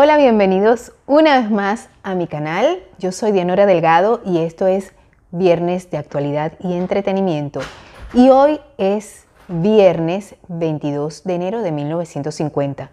Hola, 0.00 0.16
bienvenidos 0.16 0.92
una 1.06 1.40
vez 1.40 1.50
más 1.50 1.88
a 2.04 2.14
mi 2.14 2.28
canal. 2.28 2.84
Yo 3.00 3.10
soy 3.10 3.32
Dianora 3.32 3.66
Delgado 3.66 4.20
y 4.24 4.38
esto 4.38 4.68
es 4.68 4.92
Viernes 5.32 5.90
de 5.90 5.98
Actualidad 5.98 6.52
y 6.60 6.74
Entretenimiento. 6.74 7.58
Y 8.14 8.28
hoy 8.28 8.60
es 8.76 9.26
viernes 9.48 10.36
22 10.46 11.24
de 11.24 11.34
enero 11.34 11.62
de 11.62 11.72
1950. 11.72 12.92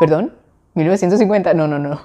¿Perdón? 0.00 0.32
¿1950? 0.74 1.54
No, 1.54 1.68
no, 1.68 1.78
no. 1.78 2.00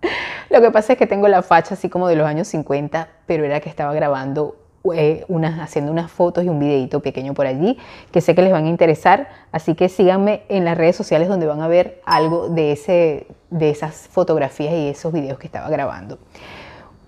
Lo 0.48 0.60
que 0.60 0.70
pasa 0.70 0.92
es 0.92 0.98
que 1.00 1.08
tengo 1.08 1.26
la 1.26 1.42
facha 1.42 1.74
así 1.74 1.88
como 1.88 2.06
de 2.06 2.14
los 2.14 2.28
años 2.28 2.46
50, 2.46 3.08
pero 3.26 3.44
era 3.44 3.58
que 3.58 3.68
estaba 3.68 3.92
grabando 3.92 4.54
eh, 4.94 5.24
unas, 5.28 5.60
haciendo 5.60 5.92
unas 5.92 6.10
fotos 6.10 6.44
y 6.44 6.48
un 6.48 6.58
videito 6.58 7.00
pequeño 7.00 7.34
por 7.34 7.46
allí 7.46 7.78
que 8.10 8.20
sé 8.20 8.34
que 8.34 8.42
les 8.42 8.52
van 8.52 8.66
a 8.66 8.68
interesar. 8.68 9.28
Así 9.52 9.74
que 9.74 9.88
síganme 9.88 10.42
en 10.48 10.64
las 10.64 10.76
redes 10.76 10.96
sociales 10.96 11.28
donde 11.28 11.46
van 11.46 11.60
a 11.60 11.68
ver 11.68 12.00
algo 12.04 12.48
de, 12.48 12.72
ese, 12.72 13.26
de 13.50 13.70
esas 13.70 14.08
fotografías 14.08 14.72
y 14.74 14.88
esos 14.88 15.12
videos 15.12 15.38
que 15.38 15.46
estaba 15.46 15.68
grabando. 15.68 16.18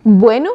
Bueno, 0.04 0.50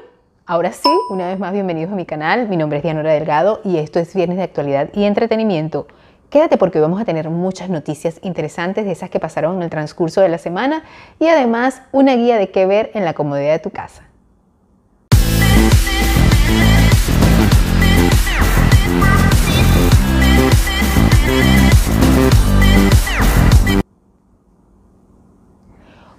ahora 0.46 0.72
sí, 0.72 0.90
una 1.10 1.28
vez 1.28 1.40
más 1.40 1.52
bienvenidos 1.52 1.92
a 1.92 1.96
mi 1.96 2.06
canal. 2.06 2.48
Mi 2.48 2.56
nombre 2.56 2.78
es 2.78 2.84
Dianora 2.84 3.12
Delgado 3.12 3.62
y 3.64 3.78
esto 3.78 4.00
es 4.00 4.14
Viernes 4.14 4.38
de 4.38 4.44
Actualidad 4.44 4.90
y 4.94 5.04
Entretenimiento. 5.04 5.88
Quédate 6.30 6.58
porque 6.58 6.80
vamos 6.80 7.02
a 7.02 7.06
tener 7.06 7.30
muchas 7.30 7.70
noticias 7.70 8.20
interesantes 8.22 8.86
de 8.86 8.92
esas 8.92 9.10
que 9.10 9.20
pasaron 9.20 9.58
en 9.58 9.64
el 9.64 9.72
transcurso 9.72 10.22
de 10.22 10.30
la 10.30 10.38
semana 10.38 10.84
y 11.20 11.28
además 11.28 11.82
una 11.92 12.16
guía 12.16 12.38
de 12.38 12.52
qué 12.52 12.68
ver 12.68 12.92
en 12.94 13.04
la 13.04 13.14
comodidad 13.14 13.54
de 13.54 13.60
tu 13.60 13.72
casa. 13.72 14.09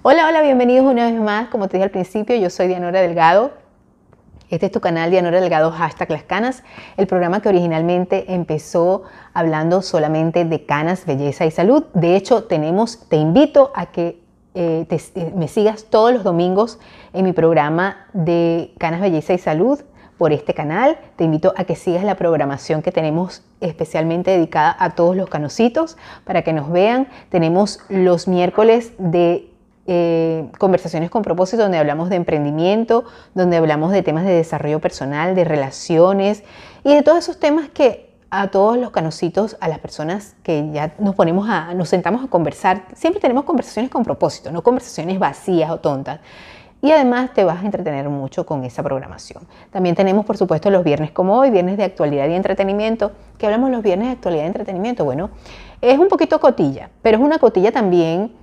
Hola, 0.03 0.27
hola, 0.27 0.41
bienvenidos 0.41 0.85
una 0.85 1.11
vez 1.11 1.19
más. 1.19 1.49
Como 1.49 1.67
te 1.67 1.77
dije 1.77 1.83
al 1.83 1.91
principio, 1.91 2.35
yo 2.35 2.49
soy 2.49 2.67
Dianora 2.67 3.01
Delgado. 3.01 3.51
Este 4.49 4.65
es 4.65 4.71
tu 4.71 4.81
canal 4.81 5.11
Dianora 5.11 5.39
Delgado, 5.39 5.71
hashtag 5.71 6.09
Las 6.09 6.23
Canas, 6.23 6.63
el 6.97 7.07
programa 7.07 7.41
que 7.41 7.49
originalmente 7.49 8.33
empezó 8.33 9.03
hablando 9.33 9.81
solamente 9.81 10.43
de 10.43 10.65
canas, 10.65 11.05
belleza 11.05 11.45
y 11.45 11.51
salud. 11.51 11.83
De 11.93 12.15
hecho, 12.15 12.45
tenemos, 12.45 13.07
te 13.07 13.17
invito 13.17 13.71
a 13.75 13.87
que 13.87 14.21
eh, 14.55 14.85
eh, 14.89 15.33
me 15.35 15.47
sigas 15.47 15.85
todos 15.85 16.13
los 16.13 16.23
domingos 16.23 16.79
en 17.13 17.25
mi 17.25 17.31
programa 17.31 18.07
de 18.13 18.73
canas, 18.77 19.01
belleza 19.01 19.33
y 19.33 19.37
salud 19.37 19.81
por 20.21 20.33
este 20.33 20.53
canal. 20.53 20.99
Te 21.15 21.23
invito 21.23 21.51
a 21.57 21.63
que 21.63 21.75
sigas 21.75 22.03
la 22.03 22.13
programación 22.13 22.83
que 22.83 22.91
tenemos 22.91 23.41
especialmente 23.59 24.29
dedicada 24.29 24.77
a 24.77 24.91
todos 24.91 25.15
los 25.15 25.27
canositos 25.27 25.97
para 26.25 26.43
que 26.43 26.53
nos 26.53 26.69
vean. 26.69 27.07
Tenemos 27.29 27.79
los 27.89 28.27
miércoles 28.27 28.93
de 28.99 29.49
eh, 29.87 30.45
conversaciones 30.59 31.09
con 31.09 31.23
propósito 31.23 31.63
donde 31.63 31.79
hablamos 31.79 32.11
de 32.11 32.17
emprendimiento, 32.17 33.03
donde 33.33 33.57
hablamos 33.57 33.91
de 33.91 34.03
temas 34.03 34.23
de 34.23 34.33
desarrollo 34.33 34.79
personal, 34.79 35.33
de 35.33 35.43
relaciones 35.43 36.43
y 36.83 36.93
de 36.93 37.01
todos 37.01 37.17
esos 37.17 37.39
temas 37.39 37.69
que 37.69 38.11
a 38.29 38.49
todos 38.49 38.77
los 38.77 38.91
canositos, 38.91 39.57
a 39.59 39.69
las 39.69 39.79
personas 39.79 40.35
que 40.43 40.69
ya 40.71 40.93
nos 40.99 41.15
ponemos 41.15 41.49
a, 41.49 41.73
nos 41.73 41.89
sentamos 41.89 42.23
a 42.23 42.27
conversar, 42.27 42.85
siempre 42.93 43.19
tenemos 43.19 43.43
conversaciones 43.43 43.89
con 43.89 44.03
propósito, 44.03 44.51
no 44.51 44.61
conversaciones 44.61 45.17
vacías 45.17 45.71
o 45.71 45.79
tontas. 45.79 46.19
Y 46.81 46.91
además 46.91 47.31
te 47.33 47.43
vas 47.43 47.61
a 47.61 47.65
entretener 47.65 48.09
mucho 48.09 48.45
con 48.45 48.63
esa 48.63 48.81
programación. 48.81 49.47
También 49.69 49.95
tenemos, 49.95 50.25
por 50.25 50.37
supuesto, 50.37 50.71
los 50.71 50.83
viernes 50.83 51.11
como 51.11 51.37
hoy, 51.37 51.51
viernes 51.51 51.77
de 51.77 51.83
actualidad 51.83 52.27
y 52.27 52.33
entretenimiento. 52.33 53.11
¿Qué 53.37 53.45
hablamos 53.45 53.69
los 53.69 53.83
viernes 53.83 54.07
de 54.07 54.13
actualidad 54.13 54.43
y 54.43 54.47
entretenimiento? 54.47 55.05
Bueno, 55.05 55.29
es 55.79 55.99
un 55.99 56.07
poquito 56.07 56.39
cotilla, 56.39 56.89
pero 57.01 57.17
es 57.17 57.23
una 57.23 57.37
cotilla 57.37 57.71
también 57.71 58.33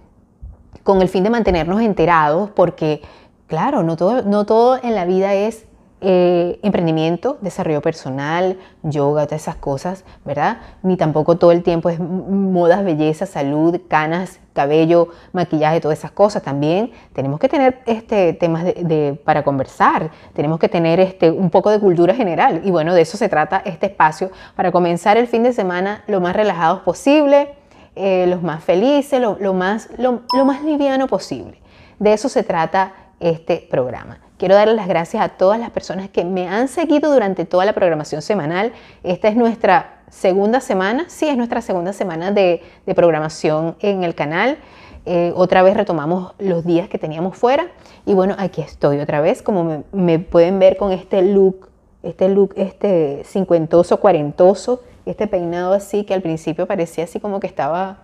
con 0.85 1.03
el 1.03 1.09
fin 1.09 1.25
de 1.25 1.31
mantenernos 1.31 1.81
enterados, 1.81 2.51
porque, 2.51 3.03
claro, 3.47 3.83
no 3.83 3.97
todo, 3.97 4.23
no 4.23 4.47
todo 4.47 4.79
en 4.83 4.95
la 4.95 5.05
vida 5.05 5.35
es 5.35 5.67
eh, 6.01 6.61
emprendimiento, 6.63 7.39
desarrollo 7.41 7.83
personal, 7.83 8.57
yoga, 8.85 9.27
todas 9.27 9.43
esas 9.43 9.57
cosas, 9.57 10.05
¿verdad? 10.25 10.59
Ni 10.85 10.97
tampoco 10.97 11.39
todo 11.39 11.51
el 11.51 11.65
tiempo 11.65 11.91
es 11.91 11.99
modas, 11.99 12.85
belleza, 12.85 13.27
salud, 13.27 13.81
canas, 13.89 14.39
cabello, 14.59 15.09
maquillaje, 15.33 15.81
todas 15.81 15.99
esas 15.99 16.11
cosas. 16.11 16.43
También 16.43 16.91
tenemos 17.13 17.39
que 17.39 17.49
tener 17.49 17.81
este, 17.87 18.33
temas 18.33 18.65
de, 18.65 19.19
para 19.25 19.45
conversar, 19.45 20.11
tenemos 20.35 20.59
que 20.59 20.69
tener 20.69 20.99
este, 20.99 21.31
un 21.31 21.51
poco 21.51 21.71
de 21.71 21.79
cultura 21.79 22.15
general. 22.15 22.63
Y 22.65 22.71
bueno, 22.71 22.95
de 22.95 23.03
eso 23.03 23.17
se 23.17 23.29
trata 23.29 23.63
este 23.65 23.87
espacio 23.87 24.31
para 24.57 24.73
comenzar 24.73 25.17
el 25.17 25.27
fin 25.27 25.43
de 25.43 25.53
semana 25.53 26.03
lo 26.09 26.21
más 26.21 26.35
relajados 26.35 26.81
posible 26.81 27.59
eh, 28.01 28.27
los 28.29 28.43
más 28.45 28.63
felices, 28.63 29.21
lo, 29.21 29.55
más, 29.55 29.89
lo, 29.99 30.23
más 30.45 30.63
liviano 30.63 31.09
posible. 31.09 31.59
De 31.99 32.13
eso 32.13 32.29
se 32.29 32.45
trata 32.45 32.93
este 33.19 33.67
programa. 33.69 34.21
Quiero 34.37 34.55
darle 34.55 34.75
las 34.75 34.87
gracias 34.87 35.21
a 35.21 35.31
todas 35.31 35.59
las 35.59 35.71
personas 35.71 36.09
que 36.09 36.25
me 36.25 36.49
han 36.49 36.69
seguido 36.69 37.13
durante 37.13 37.45
toda 37.45 37.65
la 37.65 37.73
programación 37.73 38.23
semanal. 38.23 38.73
Esta 39.03 39.27
es 39.27 39.35
nuestra 39.35 39.98
segunda 40.11 40.61
semana, 40.61 41.07
sí, 41.09 41.29
es 41.29 41.37
nuestra 41.37 41.61
segunda 41.63 41.93
semana 41.93 42.31
de, 42.31 42.63
programación 42.95 43.77
en 43.81 44.05
el 44.05 44.15
canal. 44.15 44.59
Eh, 45.07 45.33
otra 45.37 45.63
vez 45.63 45.77
retomamos 45.77 46.35
los 46.39 46.65
días 46.65 46.89
que 46.89 46.99
teníamos 46.99 47.37
fuera 47.37 47.69
y 48.05 48.15
bueno, 48.15 48.35
aquí 48.39 48.61
estoy 48.61 48.99
otra 48.99 49.21
vez, 49.21 49.43
como 49.43 49.85
me, 49.93 50.19
pueden 50.19 50.59
ver 50.59 50.77
con 50.77 50.93
este 50.93 51.23
look, 51.23 51.69
este 52.03 52.29
look, 52.29 52.53
este 52.57 53.23
cincuentoso, 53.25 54.01
cuarentoso, 54.01 54.83
este 55.07 55.27
peinado 55.27 55.73
así 55.73 56.05
que 56.05 56.13
al 56.13 56.21
principio 56.21 56.67
parecía 56.67 57.05
así 57.05 57.21
como 57.21 57.41
que 57.41 57.47
estaba 57.47 58.01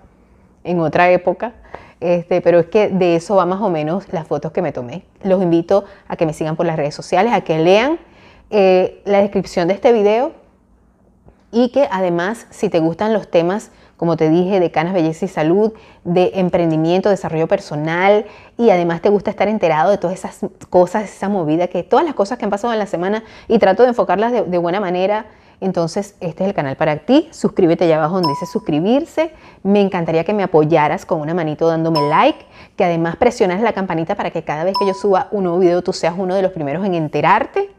en 0.62 0.81
otra 0.81 1.10
época, 1.10 1.53
este, 2.00 2.41
pero 2.41 2.59
es 2.59 2.66
que 2.66 2.88
de 2.88 3.16
eso 3.16 3.36
va 3.36 3.44
más 3.44 3.60
o 3.60 3.69
menos 3.69 4.10
las 4.12 4.26
fotos 4.26 4.53
que 4.53 4.62
me 4.62 4.72
tomé. 4.72 5.04
Los 5.22 5.42
invito 5.42 5.84
a 6.09 6.16
que 6.16 6.25
me 6.25 6.32
sigan 6.32 6.56
por 6.56 6.65
las 6.65 6.76
redes 6.76 6.94
sociales, 6.94 7.32
a 7.34 7.42
que 7.42 7.59
lean 7.59 7.98
eh, 8.50 9.03
la 9.04 9.21
descripción 9.21 9.69
de 9.69 9.75
este 9.75 9.92
video 9.92 10.44
y 11.54 11.70
que 11.70 11.88
además 11.91 12.47
si 12.50 12.69
te 12.69 12.81
gustan 12.81 13.12
los 13.12 13.31
temas, 13.31 13.70
como 13.97 14.16
te 14.16 14.28
dije, 14.28 14.60
de 14.60 14.70
canas, 14.70 14.92
belleza 14.92 15.25
y 15.25 15.28
salud, 15.28 15.72
de 16.03 16.32
emprendimiento, 16.34 17.09
desarrollo 17.09 17.47
personal 17.47 18.26
y 18.59 18.70
además 18.70 19.00
te 19.00 19.09
gusta 19.09 19.31
estar 19.31 19.48
enterado 19.48 19.91
de 19.91 19.98
todas 19.98 20.19
esas 20.19 20.41
cosas, 20.69 21.04
esa 21.04 21.28
movida, 21.28 21.69
que 21.69 21.82
todas 21.82 22.04
las 22.04 22.15
cosas 22.15 22.37
que 22.37 22.44
han 22.44 22.50
pasado 22.50 22.72
en 22.72 22.78
la 22.78 22.87
semana 22.87 23.25
y 23.48 23.59
trato 23.59 23.84
de 23.84 23.91
enfocarlas 23.91 24.32
de 24.32 24.59
buena 24.59 24.81
manera 24.81 25.26
entonces 25.60 26.16
este 26.20 26.44
es 26.44 26.48
el 26.48 26.54
canal 26.54 26.76
para 26.76 26.98
ti. 26.98 27.28
Suscríbete 27.31 27.84
allá 27.84 27.97
abajo 27.97 28.15
donde 28.16 28.31
dice 28.31 28.47
suscribirse. 28.47 29.32
Me 29.62 29.81
encantaría 29.81 30.25
que 30.25 30.34
me 30.34 30.42
apoyaras 30.42 31.06
con 31.06 31.21
una 31.21 31.34
manito 31.34 31.69
dándome 31.69 32.00
like, 32.09 32.44
que 32.76 32.84
además 32.84 33.16
presiones 33.16 33.60
la 33.62 33.72
campanita 33.72 34.15
para 34.15 34.31
que 34.31 34.42
cada 34.42 34.65
vez 34.65 34.75
que 34.78 34.86
yo 34.86 34.94
suba 34.94 35.28
un 35.31 35.44
nuevo 35.44 35.59
video 35.59 35.82
tú 35.82 35.92
seas 35.92 36.15
uno 36.16 36.34
de 36.34 36.42
los 36.42 36.53
primeros 36.53 36.84
en 36.84 36.94
enterarte. 36.94 37.71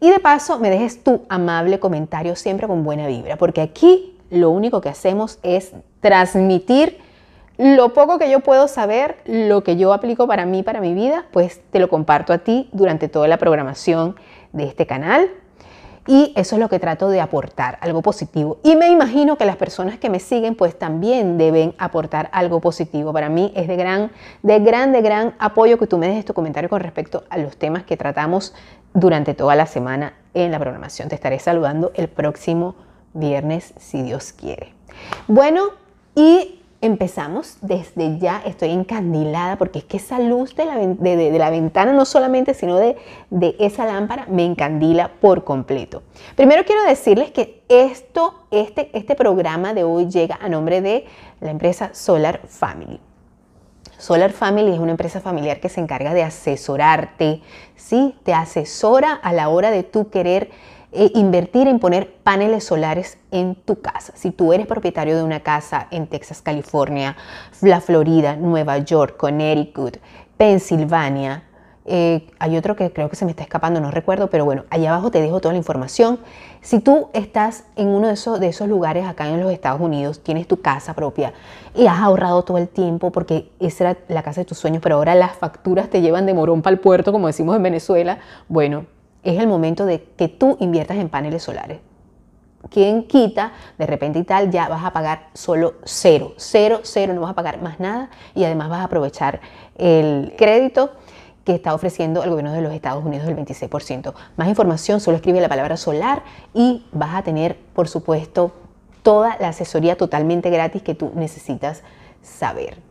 Y 0.00 0.10
de 0.10 0.18
paso 0.18 0.58
me 0.58 0.70
dejes 0.70 1.04
tu 1.04 1.22
amable 1.28 1.78
comentario 1.78 2.34
siempre 2.34 2.66
con 2.66 2.82
buena 2.82 3.06
vibra, 3.06 3.36
porque 3.36 3.60
aquí 3.60 4.16
lo 4.30 4.50
único 4.50 4.80
que 4.80 4.88
hacemos 4.88 5.38
es 5.42 5.72
transmitir 6.00 6.98
lo 7.58 7.92
poco 7.92 8.18
que 8.18 8.30
yo 8.30 8.40
puedo 8.40 8.68
saber, 8.68 9.18
lo 9.26 9.62
que 9.62 9.76
yo 9.76 9.92
aplico 9.92 10.26
para 10.26 10.46
mí, 10.46 10.62
para 10.62 10.80
mi 10.80 10.94
vida, 10.94 11.26
pues 11.30 11.60
te 11.70 11.78
lo 11.78 11.90
comparto 11.90 12.32
a 12.32 12.38
ti 12.38 12.70
durante 12.72 13.08
toda 13.08 13.28
la 13.28 13.36
programación 13.36 14.16
de 14.52 14.64
este 14.64 14.86
canal. 14.86 15.28
Y 16.10 16.32
eso 16.34 16.56
es 16.56 16.60
lo 16.60 16.68
que 16.68 16.80
trato 16.80 17.08
de 17.08 17.20
aportar, 17.20 17.78
algo 17.80 18.02
positivo. 18.02 18.58
Y 18.64 18.74
me 18.74 18.88
imagino 18.88 19.36
que 19.36 19.44
las 19.44 19.54
personas 19.54 19.96
que 20.00 20.10
me 20.10 20.18
siguen 20.18 20.56
pues 20.56 20.76
también 20.76 21.38
deben 21.38 21.72
aportar 21.78 22.28
algo 22.32 22.60
positivo. 22.60 23.12
Para 23.12 23.28
mí 23.28 23.52
es 23.54 23.68
de 23.68 23.76
gran, 23.76 24.10
de 24.42 24.58
gran, 24.58 24.90
de 24.90 25.02
gran 25.02 25.34
apoyo 25.38 25.78
que 25.78 25.86
tú 25.86 25.98
me 25.98 26.08
dejes 26.08 26.24
tu 26.24 26.34
comentario 26.34 26.68
con 26.68 26.80
respecto 26.80 27.22
a 27.30 27.38
los 27.38 27.56
temas 27.56 27.84
que 27.84 27.96
tratamos 27.96 28.52
durante 28.92 29.34
toda 29.34 29.54
la 29.54 29.66
semana 29.66 30.14
en 30.34 30.50
la 30.50 30.58
programación. 30.58 31.08
Te 31.08 31.14
estaré 31.14 31.38
saludando 31.38 31.92
el 31.94 32.08
próximo 32.08 32.74
viernes 33.14 33.72
si 33.76 34.02
Dios 34.02 34.32
quiere. 34.32 34.74
Bueno, 35.28 35.62
y 36.16 36.59
empezamos 36.82 37.58
desde 37.60 38.18
ya, 38.18 38.42
estoy 38.46 38.70
encandilada 38.70 39.56
porque 39.56 39.80
es 39.80 39.84
que 39.84 39.98
esa 39.98 40.18
luz 40.18 40.54
de 40.56 40.64
la, 40.64 41.50
ventana 41.50 41.92
no 41.92 42.04
solamente, 42.04 42.54
sino 42.54 42.76
de, 42.76 42.96
esa 43.58 43.84
lámpara 43.84 44.26
me 44.28 44.44
encandila 44.44 45.12
por 45.20 45.44
completo. 45.44 46.02
Primero 46.36 46.64
quiero 46.64 46.82
decirles 46.84 47.30
que 47.30 47.62
esto, 47.68 48.46
este, 48.50 48.90
este 48.96 49.14
programa 49.14 49.74
de 49.74 49.84
hoy 49.84 50.08
llega 50.08 50.38
a 50.40 50.48
nombre 50.48 50.80
de 50.80 51.06
la 51.40 51.50
empresa 51.50 51.90
Solar 51.92 52.40
Family. 52.46 53.00
Solar 53.98 54.32
Family 54.32 54.72
es 54.72 54.78
una 54.78 54.92
empresa 54.92 55.20
familiar 55.20 55.60
que 55.60 55.68
se 55.68 55.80
encarga 55.80 56.14
de 56.14 56.22
asesorarte, 56.22 57.42
¿sí? 57.76 58.16
Te 58.22 58.32
asesora 58.32 59.12
a 59.12 59.34
la 59.34 59.50
hora 59.50 59.70
de 59.70 59.82
tú 59.82 60.08
querer 60.08 60.50
e 60.92 61.10
invertir 61.14 61.68
en 61.68 61.78
poner 61.78 62.14
paneles 62.22 62.64
solares 62.64 63.18
en 63.30 63.54
tu 63.54 63.80
casa. 63.80 64.12
Si 64.16 64.30
tú 64.30 64.52
eres 64.52 64.66
propietario 64.66 65.16
de 65.16 65.22
una 65.22 65.40
casa 65.40 65.86
en 65.90 66.06
Texas, 66.06 66.42
California, 66.42 67.16
la 67.60 67.80
Florida, 67.80 68.36
Nueva 68.36 68.78
York, 68.78 69.16
Connecticut, 69.16 69.98
Pensilvania, 70.36 71.44
Eh, 71.92 72.28
hay 72.38 72.56
otro 72.56 72.76
que 72.76 72.92
creo 72.92 73.08
que 73.08 73.16
se 73.16 73.24
me 73.24 73.32
está 73.32 73.42
escapando, 73.42 73.80
no 73.80 73.90
recuerdo, 73.90 74.28
pero 74.28 74.44
bueno, 74.44 74.64
allá 74.70 74.90
abajo 74.90 75.10
te 75.10 75.20
dejo 75.20 75.40
toda 75.40 75.54
la 75.54 75.58
información. 75.58 76.20
Si 76.60 76.78
tú 76.78 77.08
estás 77.14 77.64
en 77.74 77.88
uno 77.88 78.06
de 78.06 78.14
esos, 78.14 78.38
de 78.38 78.48
esos 78.48 78.68
lugares 78.68 79.06
acá 79.06 79.26
en 79.26 79.40
los 79.40 79.50
Estados 79.50 79.80
Unidos, 79.80 80.20
tienes 80.22 80.46
tu 80.46 80.60
casa 80.60 80.94
propia 80.94 81.32
y 81.74 81.86
has 81.86 81.98
ahorrado 81.98 82.44
todo 82.44 82.58
el 82.58 82.68
tiempo 82.68 83.10
porque 83.10 83.50
esa 83.58 83.90
era 83.90 83.98
la 84.08 84.22
casa 84.22 84.42
de 84.42 84.44
tus 84.44 84.58
sueños, 84.58 84.82
pero 84.82 84.96
ahora 84.96 85.14
las 85.14 85.32
facturas 85.32 85.88
te 85.88 86.00
llevan 86.02 86.26
de 86.26 86.34
morón 86.34 86.60
para 86.62 86.74
el 86.74 86.80
puerto, 86.80 87.12
como 87.12 87.26
decimos 87.26 87.56
en 87.56 87.62
Venezuela, 87.62 88.18
bueno, 88.46 88.84
es 89.22 89.38
el 89.38 89.46
momento 89.46 89.86
de 89.86 90.02
que 90.02 90.28
tú 90.28 90.56
inviertas 90.60 90.96
en 90.98 91.08
paneles 91.08 91.42
solares. 91.42 91.80
Quien 92.68 93.04
quita, 93.04 93.52
de 93.78 93.86
repente 93.86 94.18
y 94.18 94.24
tal, 94.24 94.50
ya 94.50 94.68
vas 94.68 94.84
a 94.84 94.92
pagar 94.92 95.28
solo 95.32 95.74
cero, 95.84 96.34
cero, 96.36 96.80
cero, 96.82 97.14
no 97.14 97.22
vas 97.22 97.30
a 97.30 97.34
pagar 97.34 97.62
más 97.62 97.80
nada 97.80 98.10
y 98.34 98.44
además 98.44 98.68
vas 98.68 98.80
a 98.80 98.84
aprovechar 98.84 99.40
el 99.76 100.34
crédito 100.36 100.92
que 101.44 101.54
está 101.54 101.74
ofreciendo 101.74 102.22
el 102.22 102.30
gobierno 102.30 102.52
de 102.52 102.60
los 102.60 102.72
Estados 102.72 103.04
Unidos 103.04 103.26
del 103.26 103.36
26%. 103.36 104.12
Más 104.36 104.48
información, 104.48 105.00
solo 105.00 105.16
escribe 105.16 105.40
la 105.40 105.48
palabra 105.48 105.76
solar 105.78 106.22
y 106.52 106.86
vas 106.92 107.14
a 107.14 107.22
tener, 107.22 107.56
por 107.72 107.88
supuesto, 107.88 108.52
toda 109.02 109.36
la 109.40 109.48
asesoría 109.48 109.96
totalmente 109.96 110.50
gratis 110.50 110.82
que 110.82 110.94
tú 110.94 111.12
necesitas 111.14 111.82
saber. 112.22 112.89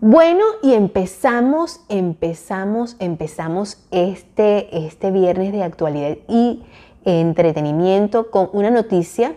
Bueno, 0.00 0.44
y 0.62 0.74
empezamos, 0.74 1.80
empezamos, 1.88 2.96
empezamos 2.98 3.78
este, 3.90 4.86
este 4.86 5.10
viernes 5.10 5.52
de 5.52 5.62
actualidad 5.62 6.16
y 6.28 6.62
entretenimiento 7.04 8.30
con 8.30 8.50
una 8.52 8.70
noticia 8.70 9.34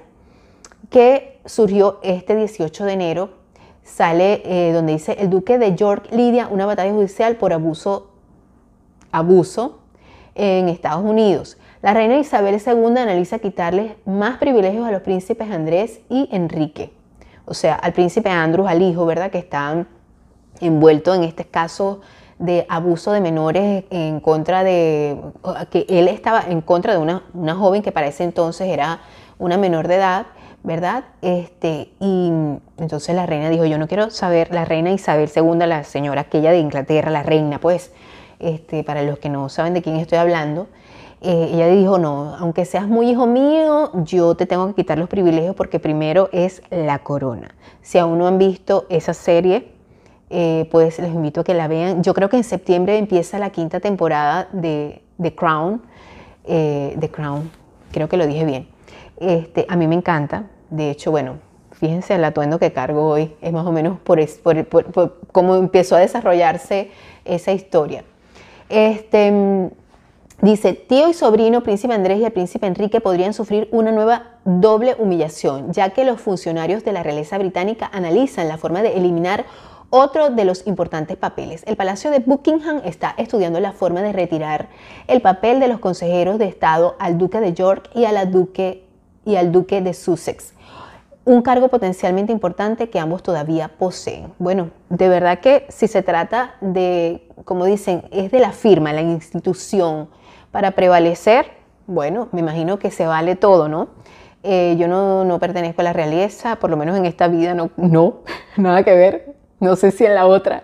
que 0.90 1.40
surgió 1.46 2.00
este 2.04 2.36
18 2.36 2.86
de 2.86 2.94
enero. 2.94 3.30
Sale 3.84 4.42
eh, 4.44 4.74
donde 4.74 4.94
dice 4.94 5.16
el 5.20 5.30
duque 5.30 5.58
de 5.58 5.76
York 5.76 6.10
lidia 6.12 6.50
una 6.50 6.66
batalla 6.66 6.92
judicial 6.92 7.38
por 7.38 7.54
abuso 7.54 8.12
abuso 9.12 9.80
en 10.36 10.70
Estados 10.70 11.04
Unidos. 11.04 11.58
La 11.82 11.94
reina 11.94 12.18
Isabel 12.18 12.60
II 12.66 12.98
analiza 12.98 13.40
quitarles 13.40 13.94
más 14.06 14.38
privilegios 14.38 14.86
a 14.86 14.92
los 14.92 15.02
príncipes 15.02 15.50
Andrés 15.50 16.02
y 16.10 16.28
Enrique. 16.32 16.92
O 17.46 17.54
sea, 17.54 17.76
al 17.76 17.94
príncipe 17.94 18.30
Andrew, 18.30 18.68
al 18.68 18.82
hijo, 18.82 19.06
¿verdad? 19.06 19.32
Que 19.32 19.38
están 19.38 19.88
envueltos 20.62 21.16
en 21.16 21.24
este 21.24 21.46
caso 21.46 22.02
de 22.40 22.66
abuso 22.70 23.12
de 23.12 23.22
menores 23.22 23.86
en 23.90 24.20
contra 24.20 24.64
de, 24.64 25.18
que 25.72 25.86
él 25.90 26.08
estaba 26.08 26.44
en 26.48 26.62
contra 26.62 26.94
de 26.94 27.00
una, 27.00 27.24
una 27.34 27.56
joven 27.56 27.82
que 27.82 27.92
para 27.92 28.08
ese 28.08 28.24
entonces 28.24 28.68
era 28.68 29.02
una 29.40 29.58
menor 29.58 29.88
de 29.88 29.96
edad, 29.96 30.28
¿verdad? 30.64 31.06
Este, 31.22 31.90
y 32.00 32.32
entonces 32.78 33.16
la 33.16 33.26
reina 33.26 33.50
dijo, 33.50 33.66
yo 33.66 33.78
no 33.78 33.88
quiero 33.88 34.10
saber, 34.10 34.54
la 34.54 34.66
reina 34.66 34.92
Isabel 34.92 35.30
II, 35.34 35.66
la 35.66 35.84
señora 35.84 36.22
aquella 36.22 36.52
de 36.52 36.60
Inglaterra, 36.60 37.10
la 37.10 37.24
reina, 37.24 37.60
pues, 37.60 37.92
este, 38.40 38.84
para 38.84 39.02
los 39.02 39.18
que 39.20 39.30
no 39.30 39.50
saben 39.50 39.74
de 39.74 39.82
quién 39.82 39.96
estoy 39.96 40.18
hablando, 40.20 40.68
eh, 41.22 41.50
ella 41.54 41.68
dijo, 41.68 41.98
no, 41.98 42.36
aunque 42.36 42.66
seas 42.66 42.88
muy 42.88 43.10
hijo 43.10 43.26
mío, 43.26 43.92
yo 44.04 44.36
te 44.36 44.46
tengo 44.46 44.68
que 44.68 44.76
quitar 44.76 45.00
los 45.00 45.10
privilegios 45.10 45.56
porque 45.56 45.80
primero 45.80 46.30
es 46.32 46.62
la 46.70 47.00
corona. 47.00 47.56
Si 47.82 47.98
aún 47.98 48.20
no 48.20 48.28
han 48.28 48.38
visto 48.38 48.86
esa 48.90 49.16
serie, 49.16 49.77
eh, 50.30 50.68
pues 50.72 51.00
les 51.00 51.14
invito 51.14 51.42
a 51.42 51.44
que 51.44 51.54
la 51.54 51.68
vean. 51.68 52.04
Yo 52.04 52.14
creo 52.14 52.30
que 52.30 52.38
en 52.38 52.44
septiembre 52.44 52.98
empieza 52.98 53.40
la 53.40 53.50
quinta 53.50 53.80
temporada 53.80 54.50
de 54.52 55.02
The 55.22 55.34
Crown. 55.36 55.82
Eh, 56.46 56.96
The 57.00 57.10
Crown, 57.10 57.50
creo 57.92 58.10
que 58.10 58.18
lo 58.18 58.28
dije 58.28 58.46
bien. 58.46 58.68
Este, 59.20 59.66
a 59.70 59.76
mí 59.76 59.88
me 59.88 59.96
encanta. 59.96 60.46
De 60.70 60.92
hecho, 60.92 61.12
bueno, 61.12 61.38
fíjense 61.72 62.16
el 62.16 62.24
atuendo 62.24 62.60
que 62.60 62.74
cargo 62.74 63.08
hoy. 63.08 63.36
Es 63.42 63.54
más 63.54 63.66
o 63.66 63.72
menos 63.72 64.00
por, 64.00 64.20
por, 64.40 64.66
por 64.66 65.20
cómo 65.32 65.56
empezó 65.56 65.96
a 65.96 66.00
desarrollarse 66.00 66.92
esa 67.24 67.52
historia. 67.54 68.04
Este, 68.70 69.70
dice, 70.42 70.74
tío 70.74 71.10
y 71.10 71.14
sobrino, 71.14 71.64
príncipe 71.64 71.94
Andrés 71.94 72.20
y 72.20 72.26
el 72.26 72.34
príncipe 72.34 72.68
Enrique 72.68 73.00
podrían 73.00 73.34
sufrir 73.34 73.70
una 73.72 73.94
nueva 73.94 74.40
doble 74.44 74.96
humillación, 75.00 75.72
ya 75.72 75.92
que 75.92 76.04
los 76.04 76.20
funcionarios 76.20 76.84
de 76.84 76.92
la 76.92 77.04
realeza 77.04 77.38
británica 77.38 77.90
analizan 77.94 78.48
la 78.50 78.58
forma 78.58 78.82
de 78.82 78.98
eliminar 78.98 79.46
otro 79.98 80.30
de 80.30 80.46
los 80.46 80.66
importantes 80.68 81.18
papeles. 81.18 81.64
El 81.66 81.76
Palacio 81.76 82.12
de 82.12 82.20
Buckingham 82.20 82.82
está 82.86 83.14
estudiando 83.18 83.60
la 83.60 83.72
forma 83.72 84.02
de 84.02 84.14
retirar 84.14 84.70
el 85.08 85.22
papel 85.22 85.60
de 85.60 85.68
los 85.68 85.80
consejeros 85.80 86.38
de 86.38 86.46
Estado 86.46 86.96
al 87.00 87.18
duque 87.18 87.40
de 87.40 87.54
York 87.54 87.90
y, 87.94 88.06
a 88.06 88.12
la 88.12 88.26
duque, 88.26 88.86
y 89.26 89.36
al 89.36 89.52
duque 89.52 89.82
de 89.82 89.94
Sussex 89.94 90.54
un 91.28 91.42
cargo 91.42 91.68
potencialmente 91.68 92.32
importante 92.32 92.90
que 92.90 93.00
ambos 93.00 93.22
todavía 93.22 93.68
poseen. 93.68 94.32
Bueno, 94.40 94.70
de 94.88 95.10
verdad 95.10 95.40
que 95.42 95.66
si 95.68 95.90
se 95.90 96.02
trata 96.02 96.56
de, 96.62 97.28
como 97.44 97.66
dicen, 97.66 98.04
es 98.12 98.32
de 98.32 98.40
la 98.40 98.54
firma, 98.54 98.94
la 98.94 99.02
institución, 99.02 100.08
para 100.52 100.72
prevalecer, 100.72 101.52
bueno, 101.86 102.30
me 102.32 102.40
imagino 102.40 102.80
que 102.80 102.92
se 102.92 103.06
vale 103.06 103.36
todo, 103.36 103.68
¿no? 103.68 103.90
Eh, 104.44 104.78
yo 104.80 104.88
no, 104.88 105.26
no, 105.26 105.38
pertenezco 105.38 105.82
a 105.82 105.84
la 105.84 105.92
realeza, 105.92 106.56
por 106.56 106.70
lo 106.70 106.78
menos 106.78 106.98
en 106.98 107.06
esta 107.06 107.28
vida 107.28 107.54
no, 107.54 107.72
no, 107.76 108.22
nada 108.56 108.84
que 108.84 108.94
ver, 108.94 109.36
no 109.60 109.76
sé 109.76 109.92
si 109.92 110.06
en 110.06 110.16
la 110.16 110.28
otra. 110.28 110.64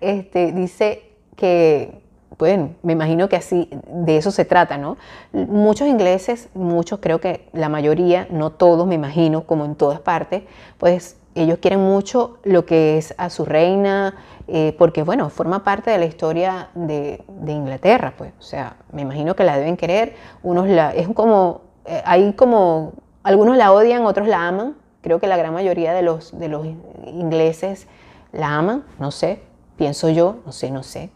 Este, 0.00 0.52
dice 0.52 1.10
que 1.36 2.04
bueno, 2.38 2.70
me 2.82 2.92
imagino 2.92 3.28
que 3.28 3.36
así 3.36 3.68
de 3.86 4.16
eso 4.16 4.30
se 4.30 4.44
trata, 4.44 4.78
¿no? 4.78 4.96
Muchos 5.32 5.88
ingleses, 5.88 6.48
muchos 6.54 7.00
creo 7.00 7.20
que 7.20 7.48
la 7.52 7.68
mayoría, 7.68 8.26
no 8.30 8.50
todos, 8.50 8.86
me 8.86 8.94
imagino, 8.94 9.44
como 9.44 9.64
en 9.64 9.74
todas 9.74 10.00
partes, 10.00 10.42
pues 10.78 11.16
ellos 11.34 11.58
quieren 11.60 11.80
mucho 11.80 12.38
lo 12.44 12.64
que 12.64 12.98
es 12.98 13.14
a 13.18 13.30
su 13.30 13.44
reina, 13.44 14.14
eh, 14.46 14.74
porque 14.78 15.02
bueno, 15.02 15.30
forma 15.30 15.64
parte 15.64 15.90
de 15.90 15.98
la 15.98 16.04
historia 16.04 16.68
de, 16.74 17.22
Inglaterra, 17.46 18.14
pues, 18.16 18.32
o 18.38 18.42
sea, 18.42 18.76
me 18.92 19.02
imagino 19.02 19.34
que 19.34 19.44
la 19.44 19.56
deben 19.56 19.76
querer, 19.76 20.14
unos 20.42 20.68
la, 20.68 20.92
es 20.92 21.08
como, 21.08 21.62
eh, 21.86 22.02
hay 22.04 22.32
como, 22.34 22.92
algunos 23.22 23.56
la 23.56 23.72
odian, 23.72 24.06
otros 24.06 24.28
la 24.28 24.46
aman, 24.46 24.76
creo 25.02 25.18
que 25.18 25.26
la 25.26 25.36
gran 25.36 25.52
mayoría 25.52 25.92
de 25.92 26.02
los, 26.02 26.38
de 26.38 26.48
los 26.48 26.66
ingleses 27.06 27.88
la 28.34 28.56
aman, 28.56 28.84
no 28.98 29.10
sé, 29.10 29.42
pienso 29.76 30.08
yo, 30.10 30.38
no 30.44 30.52
sé, 30.52 30.70
no 30.70 30.82
sé, 30.82 31.10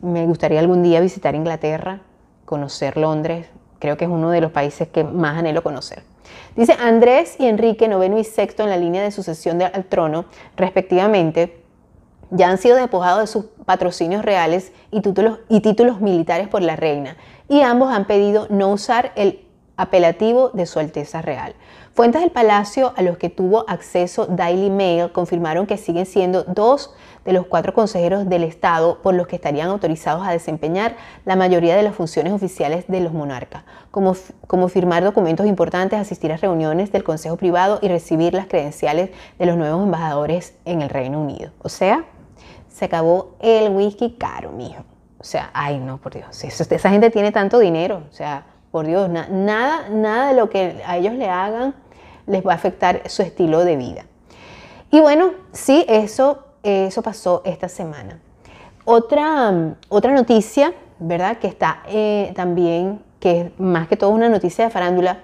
me 0.00 0.26
gustaría 0.26 0.60
algún 0.60 0.82
día 0.82 1.00
visitar 1.00 1.34
Inglaterra, 1.34 2.00
conocer 2.44 2.96
Londres. 2.96 3.46
Creo 3.78 3.96
que 3.96 4.04
es 4.04 4.10
uno 4.10 4.30
de 4.30 4.40
los 4.40 4.52
países 4.52 4.88
que 4.88 5.04
más 5.04 5.38
anhelo 5.38 5.62
conocer. 5.62 6.02
Dice 6.56 6.74
Andrés 6.78 7.36
y 7.38 7.46
Enrique, 7.46 7.88
noveno 7.88 8.18
y 8.18 8.24
sexto 8.24 8.62
en 8.62 8.70
la 8.70 8.76
línea 8.76 9.02
de 9.02 9.10
sucesión 9.10 9.60
al 9.62 9.84
trono, 9.84 10.26
respectivamente, 10.56 11.62
ya 12.30 12.48
han 12.48 12.58
sido 12.58 12.76
despojados 12.76 13.20
de 13.20 13.26
sus 13.26 13.46
patrocinios 13.64 14.24
reales 14.24 14.72
y 14.90 15.00
títulos, 15.00 15.40
y 15.48 15.60
títulos 15.60 16.00
militares 16.00 16.48
por 16.48 16.62
la 16.62 16.76
reina, 16.76 17.16
y 17.48 17.62
ambos 17.62 17.92
han 17.92 18.06
pedido 18.06 18.46
no 18.50 18.68
usar 18.70 19.12
el 19.16 19.44
apelativo 19.76 20.50
de 20.50 20.66
Su 20.66 20.78
Alteza 20.78 21.22
Real. 21.22 21.54
Fuentes 21.92 22.20
del 22.20 22.30
palacio 22.30 22.94
a 22.96 23.02
los 23.02 23.18
que 23.18 23.30
tuvo 23.30 23.68
acceso 23.68 24.26
Daily 24.26 24.70
Mail 24.70 25.10
confirmaron 25.10 25.66
que 25.66 25.76
siguen 25.76 26.06
siendo 26.06 26.44
dos 26.44 26.94
de 27.24 27.32
los 27.32 27.46
cuatro 27.46 27.74
consejeros 27.74 28.28
del 28.28 28.44
Estado 28.44 29.02
por 29.02 29.12
los 29.12 29.26
que 29.26 29.36
estarían 29.36 29.68
autorizados 29.68 30.26
a 30.26 30.30
desempeñar 30.30 30.96
la 31.24 31.34
mayoría 31.34 31.76
de 31.76 31.82
las 31.82 31.96
funciones 31.96 32.32
oficiales 32.32 32.84
de 32.86 33.00
los 33.00 33.12
monarcas, 33.12 33.64
como, 33.90 34.14
como 34.46 34.68
firmar 34.68 35.02
documentos 35.02 35.46
importantes, 35.46 35.98
asistir 35.98 36.32
a 36.32 36.36
reuniones 36.36 36.92
del 36.92 37.02
Consejo 37.02 37.36
Privado 37.36 37.80
y 37.82 37.88
recibir 37.88 38.34
las 38.34 38.46
credenciales 38.46 39.10
de 39.38 39.46
los 39.46 39.56
nuevos 39.56 39.82
embajadores 39.82 40.54
en 40.64 40.82
el 40.82 40.90
Reino 40.90 41.20
Unido. 41.20 41.50
O 41.60 41.68
sea, 41.68 42.04
se 42.68 42.84
acabó 42.84 43.34
el 43.40 43.70
whisky 43.70 44.16
caro, 44.16 44.52
mijo. 44.52 44.84
O 45.18 45.24
sea, 45.24 45.50
ay 45.52 45.78
no, 45.78 45.98
por 45.98 46.14
Dios, 46.14 46.42
esa 46.44 46.90
gente 46.90 47.10
tiene 47.10 47.30
tanto 47.30 47.58
dinero, 47.58 48.04
o 48.08 48.14
sea, 48.14 48.46
por 48.70 48.86
Dios, 48.86 49.08
nada, 49.08 49.88
nada 49.90 50.28
de 50.28 50.34
lo 50.34 50.48
que 50.50 50.82
a 50.86 50.96
ellos 50.96 51.14
le 51.14 51.28
hagan 51.28 51.74
les 52.26 52.46
va 52.46 52.52
a 52.52 52.54
afectar 52.54 53.02
su 53.08 53.22
estilo 53.22 53.64
de 53.64 53.76
vida. 53.76 54.04
Y 54.90 55.00
bueno, 55.00 55.32
sí, 55.52 55.84
eso 55.88 56.50
eso 56.62 57.02
pasó 57.02 57.42
esta 57.44 57.68
semana. 57.68 58.20
Otra, 58.84 59.76
otra 59.88 60.12
noticia, 60.12 60.72
¿verdad? 60.98 61.38
Que 61.38 61.46
está 61.46 61.82
eh, 61.86 62.32
también, 62.34 63.02
que 63.18 63.40
es 63.40 63.60
más 63.60 63.88
que 63.88 63.96
todo 63.96 64.10
una 64.10 64.28
noticia 64.28 64.64
de 64.64 64.70
farándula, 64.70 65.20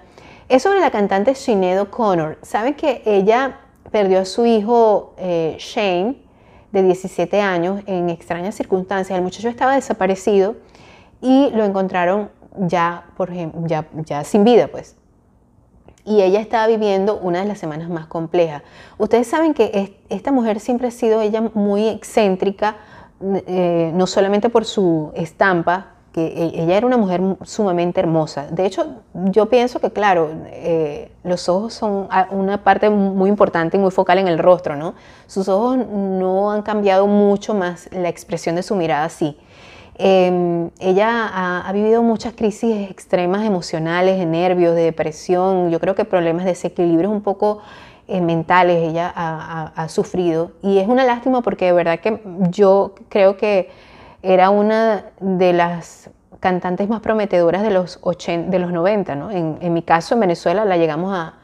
es 0.48 0.62
sobre 0.62 0.80
la 0.80 0.90
cantante 0.90 1.34
Sinead 1.34 1.80
O'Connor. 1.80 2.38
Saben 2.42 2.74
que 2.74 3.02
ella 3.04 3.58
perdió 3.90 4.20
a 4.20 4.24
su 4.24 4.46
hijo 4.46 5.14
eh, 5.18 5.56
Shane, 5.58 6.22
de 6.72 6.82
17 6.82 7.40
años, 7.40 7.82
en 7.86 8.10
extrañas 8.10 8.54
circunstancias. 8.54 9.16
El 9.16 9.24
muchacho 9.24 9.48
estaba 9.48 9.74
desaparecido 9.74 10.56
y 11.20 11.50
lo 11.50 11.64
encontraron 11.64 12.30
ya, 12.58 13.04
por 13.16 13.30
ya, 13.66 13.86
ya 14.04 14.24
sin 14.24 14.44
vida, 14.44 14.68
pues 14.68 14.96
y 16.06 16.22
ella 16.22 16.40
estaba 16.40 16.68
viviendo 16.68 17.18
una 17.18 17.40
de 17.40 17.46
las 17.46 17.58
semanas 17.58 17.90
más 17.90 18.06
complejas. 18.06 18.62
Ustedes 18.96 19.26
saben 19.26 19.52
que 19.52 19.98
esta 20.08 20.30
mujer 20.30 20.60
siempre 20.60 20.86
ha 20.86 20.92
sido 20.92 21.20
ella 21.20 21.50
muy 21.52 21.88
excéntrica, 21.88 22.76
eh, 23.20 23.90
no 23.92 24.06
solamente 24.06 24.48
por 24.48 24.64
su 24.64 25.10
estampa, 25.16 25.88
que 26.12 26.28
e, 26.28 26.62
ella 26.62 26.76
era 26.76 26.86
una 26.86 26.96
mujer 26.96 27.20
sumamente 27.42 28.00
hermosa. 28.00 28.46
De 28.46 28.64
hecho, 28.64 29.02
yo 29.14 29.46
pienso 29.46 29.80
que, 29.80 29.90
claro, 29.90 30.30
eh, 30.46 31.10
los 31.24 31.48
ojos 31.48 31.74
son 31.74 32.08
una 32.30 32.62
parte 32.62 32.88
muy 32.88 33.28
importante 33.28 33.76
y 33.76 33.80
muy 33.80 33.90
focal 33.90 34.18
en 34.18 34.28
el 34.28 34.38
rostro, 34.38 34.76
¿no? 34.76 34.94
Sus 35.26 35.48
ojos 35.48 35.76
no 35.76 36.52
han 36.52 36.62
cambiado 36.62 37.08
mucho 37.08 37.52
más 37.52 37.88
la 37.90 38.08
expresión 38.08 38.54
de 38.54 38.62
su 38.62 38.76
mirada, 38.76 39.08
sí. 39.08 39.36
Em, 39.98 40.70
ella 40.78 41.64
ha, 41.66 41.72
vivido 41.72 42.02
muchas 42.02 42.34
crisis 42.34 42.90
extremas 42.90 43.46
emocionales, 43.46 44.18
de 44.18 44.26
nervios, 44.26 44.74
de 44.74 44.82
depresión, 44.82 45.70
yo 45.70 45.80
creo 45.80 45.94
que 45.94 46.04
problemas 46.04 46.44
de 46.44 46.50
desequilibrios 46.50 47.10
un 47.10 47.22
poco 47.22 47.60
eh, 48.06 48.20
mentales 48.20 48.88
ella 48.88 49.10
ha, 49.16 49.88
sufrido. 49.88 50.52
Y 50.62 50.78
es 50.78 50.88
una 50.88 51.04
lástima 51.04 51.40
porque 51.40 51.66
de 51.66 51.72
verdad 51.72 52.00
que 52.00 52.20
yo 52.50 52.94
creo 53.08 53.38
que 53.38 53.70
era 54.22 54.50
una 54.50 55.06
de 55.20 55.52
las 55.54 56.10
cantantes 56.40 56.88
más 56.88 57.00
prometedoras 57.00 57.62
de 57.62 57.70
los, 57.70 57.98
de 58.28 58.58
los 58.58 58.72
90. 58.72 59.14
¿no? 59.14 59.30
En, 59.30 59.72
mi 59.72 59.82
caso, 59.82 60.14
en 60.14 60.20
Venezuela, 60.20 60.66
la 60.66 60.76
llegamos 60.76 61.16
a, 61.16 61.34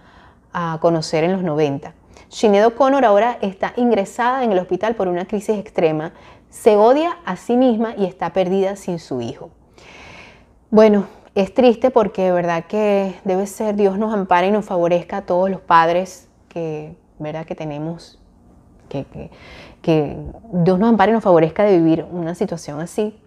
a 0.53 0.79
conocer 0.81 1.25
en 1.25 1.33
los 1.33 1.43
90. 1.43 1.95
Sinead 2.29 2.67
O'Connor 2.67 3.05
ahora 3.05 3.39
está 3.41 3.73
ingresada 3.77 4.45
en 4.45 4.53
el 4.53 4.59
hospital 4.59 4.95
por 4.95 5.09
una 5.09 5.27
crisis 5.27 5.59
extrema, 5.59 6.13
se 6.53 6.77
odia 6.77 7.17
a 7.25 7.37
sí 7.37 7.57
misma 7.57 7.95
y 7.97 8.05
está 8.05 8.35
perdida 8.35 8.77
sin 8.77 8.99
su 8.99 9.23
hijo. 9.23 9.51
Bueno, 10.71 11.07
es 11.35 11.55
triste 11.55 11.91
porque 11.91 12.25
de 12.25 12.33
verdad 12.33 12.67
que 12.67 13.15
debe 13.25 13.47
ser 13.47 13.75
Dios 13.75 13.99
nos 13.99 14.13
ampare 14.13 14.49
y 14.49 14.51
nos 14.51 14.67
favorezca 14.67 15.19
a 15.19 15.23
todos 15.23 15.51
los 15.51 15.63
padres 15.63 16.29
que, 16.51 16.95
¿verdad? 17.19 17.47
que 17.47 17.55
tenemos, 17.55 18.21
que, 18.91 19.07
que, 19.81 20.17
Dios 20.53 20.79
nos 20.79 20.91
ampare 20.91 21.13
y 21.13 21.15
nos 21.15 21.25
favorezca 21.25 21.65
de 21.65 21.79
vivir 21.79 22.05
una 22.13 22.35
situación 22.35 22.81
así. 22.81 23.19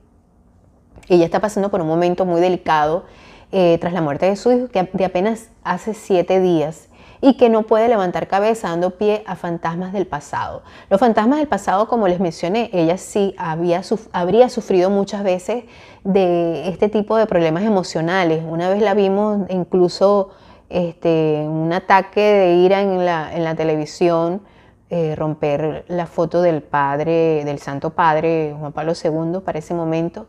Ella 1.10 1.26
está 1.26 1.40
pasando 1.40 1.72
por 1.72 1.82
un 1.82 1.88
momento 1.88 2.26
muy 2.26 2.40
delicado 2.42 3.06
eh, 3.52 3.80
tras 3.82 3.94
la 3.94 4.02
muerte 4.02 4.28
de 4.28 4.36
su 4.36 4.52
hijo, 4.52 4.68
que 4.68 4.88
de 4.94 5.06
apenas 5.06 5.50
hace 5.64 5.96
siete 5.96 6.40
días 6.40 6.90
y 7.22 7.38
que 7.38 7.50
no 7.50 7.64
puede 7.64 7.88
levantar 7.88 8.28
cabeza 8.28 8.70
dando 8.70 8.92
pie 8.92 9.24
a 9.26 9.36
fantasmas 9.36 9.94
del 9.94 10.08
pasado. 10.08 10.64
Los 10.90 11.00
fantasmas 11.00 11.40
del 11.40 11.48
pasado, 11.48 11.88
como 11.88 12.08
les 12.08 12.20
mencioné, 12.20 12.70
ella 12.74 12.98
sí 12.98 13.36
había, 13.38 13.82
habría 14.12 14.50
sufrido 14.50 14.90
muchas 14.90 15.24
veces 15.24 15.66
de 16.04 16.70
este 16.70 16.90
tipo 16.90 17.18
de 17.18 17.26
problemas 17.26 17.64
emocionales. 17.64 18.44
Una 18.48 18.70
vez 18.70 18.82
la 18.82 18.94
vimos 18.94 19.50
incluso 19.50 20.30
este, 20.70 21.46
un 21.48 21.72
ataque 21.74 22.22
de 22.22 22.54
ira 22.56 22.82
en 22.82 23.06
la, 23.06 23.34
en 23.34 23.44
la 23.44 23.56
televisión, 23.56 24.42
eh, 24.90 25.16
romper 25.16 25.84
la 25.88 26.06
foto 26.06 26.44
del 26.44 26.62
padre, 26.62 27.44
del 27.44 27.58
Santo 27.58 27.90
Padre 27.90 28.56
Juan 28.60 28.72
Pablo 28.72 28.94
II 28.94 29.40
para 29.44 29.58
ese 29.58 29.74
momento, 29.74 30.28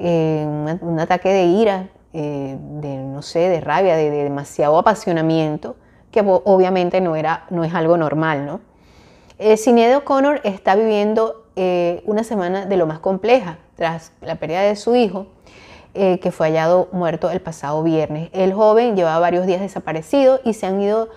eh, 0.00 0.44
un, 0.44 0.98
ataque 0.98 1.28
de 1.28 1.44
ira, 1.44 1.88
eh, 2.12 2.56
de 2.58 2.96
no 2.96 3.22
sé, 3.22 3.48
de 3.48 3.60
rabia, 3.60 3.96
de, 3.96 4.10
demasiado 4.10 4.76
apasionamiento, 4.76 5.76
que 6.12 6.20
obviamente 6.20 7.00
no, 7.00 7.16
era, 7.16 7.46
no 7.50 7.64
es 7.64 7.74
algo 7.74 7.96
normal, 7.96 8.46
¿no? 8.46 8.60
Sinead 9.56 9.96
O'Connor 9.96 10.40
está 10.44 10.76
viviendo 10.76 11.46
una 12.04 12.22
semana 12.22 12.64
de 12.64 12.76
lo 12.76 12.86
más 12.86 13.00
compleja 13.00 13.58
tras 13.74 14.12
la 14.20 14.36
pérdida 14.36 14.60
de 14.60 14.76
su 14.76 14.94
hijo 14.94 15.26
eh, 15.94 16.20
que 16.20 16.32
fue 16.32 16.46
hallado 16.46 16.88
muerto 16.92 17.30
el 17.30 17.42
pasado 17.42 17.82
viernes. 17.82 18.30
El 18.32 18.54
joven 18.54 18.96
llevaba 18.96 19.18
varios 19.18 19.44
días 19.44 19.60
desaparecido 19.60 20.40
y 20.42 20.54
se 20.54 20.64
han 20.64 20.80
ido 20.80 21.10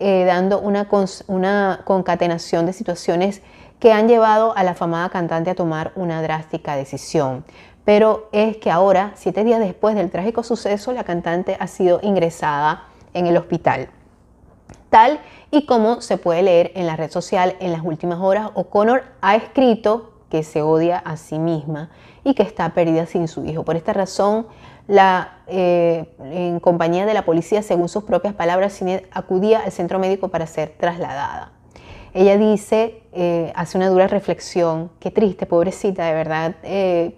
eh, 0.00 0.24
dando 0.24 0.58
una, 0.58 0.88
una 1.26 1.80
concatenación 1.84 2.64
de 2.64 2.72
situaciones 2.72 3.42
que 3.78 3.92
han 3.92 4.08
llevado 4.08 4.56
a 4.56 4.64
la 4.64 4.72
famada 4.72 5.10
cantante 5.10 5.50
a 5.50 5.54
tomar 5.54 5.92
una 5.96 6.22
drástica 6.22 6.76
decisión. 6.76 7.44
Pero 7.84 8.30
es 8.32 8.56
que 8.56 8.70
ahora, 8.70 9.12
siete 9.16 9.44
días 9.44 9.60
después 9.60 9.94
del 9.94 10.10
trágico 10.10 10.42
suceso, 10.42 10.92
la 10.92 11.04
cantante 11.04 11.58
ha 11.60 11.66
sido 11.66 12.00
ingresada 12.02 12.84
en 13.12 13.26
el 13.26 13.36
hospital. 13.36 13.90
Tal 14.92 15.20
y 15.50 15.64
como 15.64 16.02
se 16.02 16.18
puede 16.18 16.42
leer 16.42 16.70
en 16.74 16.86
la 16.86 16.96
red 16.96 17.10
social 17.10 17.56
en 17.60 17.72
las 17.72 17.80
últimas 17.82 18.20
horas, 18.20 18.50
O'Connor 18.52 19.04
ha 19.22 19.36
escrito 19.36 20.12
que 20.28 20.42
se 20.42 20.60
odia 20.60 20.98
a 20.98 21.16
sí 21.16 21.38
misma 21.38 21.88
y 22.24 22.34
que 22.34 22.42
está 22.42 22.68
perdida 22.74 23.06
sin 23.06 23.26
su 23.26 23.42
hijo. 23.46 23.64
Por 23.64 23.76
esta 23.76 23.94
razón, 23.94 24.48
eh, 25.46 26.14
en 26.18 26.60
compañía 26.60 27.06
de 27.06 27.14
la 27.14 27.24
policía, 27.24 27.62
según 27.62 27.88
sus 27.88 28.04
propias 28.04 28.34
palabras, 28.34 28.82
acudía 29.12 29.60
al 29.60 29.72
centro 29.72 29.98
médico 29.98 30.28
para 30.28 30.46
ser 30.46 30.74
trasladada. 30.78 31.52
Ella 32.12 32.36
dice, 32.36 33.02
eh, 33.12 33.50
hace 33.56 33.78
una 33.78 33.88
dura 33.88 34.08
reflexión, 34.08 34.90
qué 35.00 35.10
triste, 35.10 35.46
pobrecita, 35.46 36.04
de 36.04 36.12
verdad, 36.12 36.56
eh, 36.64 37.16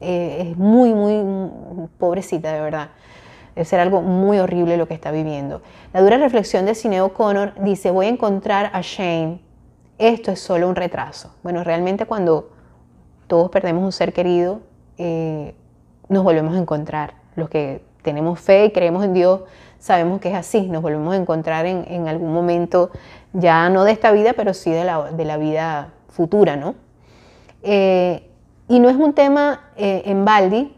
es 0.00 0.56
muy, 0.56 0.94
muy 0.94 1.86
pobrecita, 1.98 2.50
de 2.54 2.62
verdad. 2.62 2.88
Debe 3.54 3.64
ser 3.64 3.80
algo 3.80 4.02
muy 4.02 4.38
horrible 4.38 4.76
lo 4.76 4.88
que 4.88 4.94
está 4.94 5.10
viviendo. 5.10 5.62
La 5.92 6.02
dura 6.02 6.18
reflexión 6.18 6.66
de 6.66 6.74
Sinead 6.74 7.04
O'Connor 7.04 7.54
dice, 7.60 7.90
voy 7.90 8.06
a 8.06 8.08
encontrar 8.08 8.70
a 8.72 8.80
Shane 8.80 9.44
esto 9.98 10.32
es 10.32 10.40
solo 10.40 10.68
un 10.68 10.74
retraso. 10.74 11.34
Bueno, 11.42 11.62
realmente 11.62 12.06
cuando 12.06 12.50
todos 13.26 13.50
perdemos 13.50 13.84
un 13.84 13.92
ser 13.92 14.12
querido, 14.12 14.60
eh, 14.98 15.54
nos 16.08 16.24
volvemos 16.24 16.54
a 16.56 16.58
encontrar. 16.58 17.14
Los 17.36 17.48
que 17.48 17.82
tenemos 18.02 18.40
fe 18.40 18.66
y 18.66 18.70
creemos 18.72 19.04
en 19.04 19.14
Dios, 19.14 19.42
sabemos 19.78 20.20
que 20.20 20.30
es 20.30 20.34
así, 20.34 20.68
nos 20.68 20.82
volvemos 20.82 21.14
a 21.14 21.16
encontrar 21.16 21.66
en, 21.66 22.08
algún 22.08 22.32
momento, 22.32 22.90
ya 23.32 23.68
no 23.70 23.84
de 23.84 23.92
esta 23.92 24.12
vida, 24.12 24.32
pero 24.34 24.52
sí 24.52 24.70
de 24.70 24.84
la, 24.84 25.36
vida 25.36 25.90
futura, 26.08 26.56
¿no? 26.56 26.74
Eh, 27.62 28.28
y 28.68 28.80
no 28.80 28.88
es 28.88 28.96
un 28.96 29.14
tema 29.14 29.70
eh, 29.76 30.02
en 30.06 30.24
Baldi, 30.24 30.74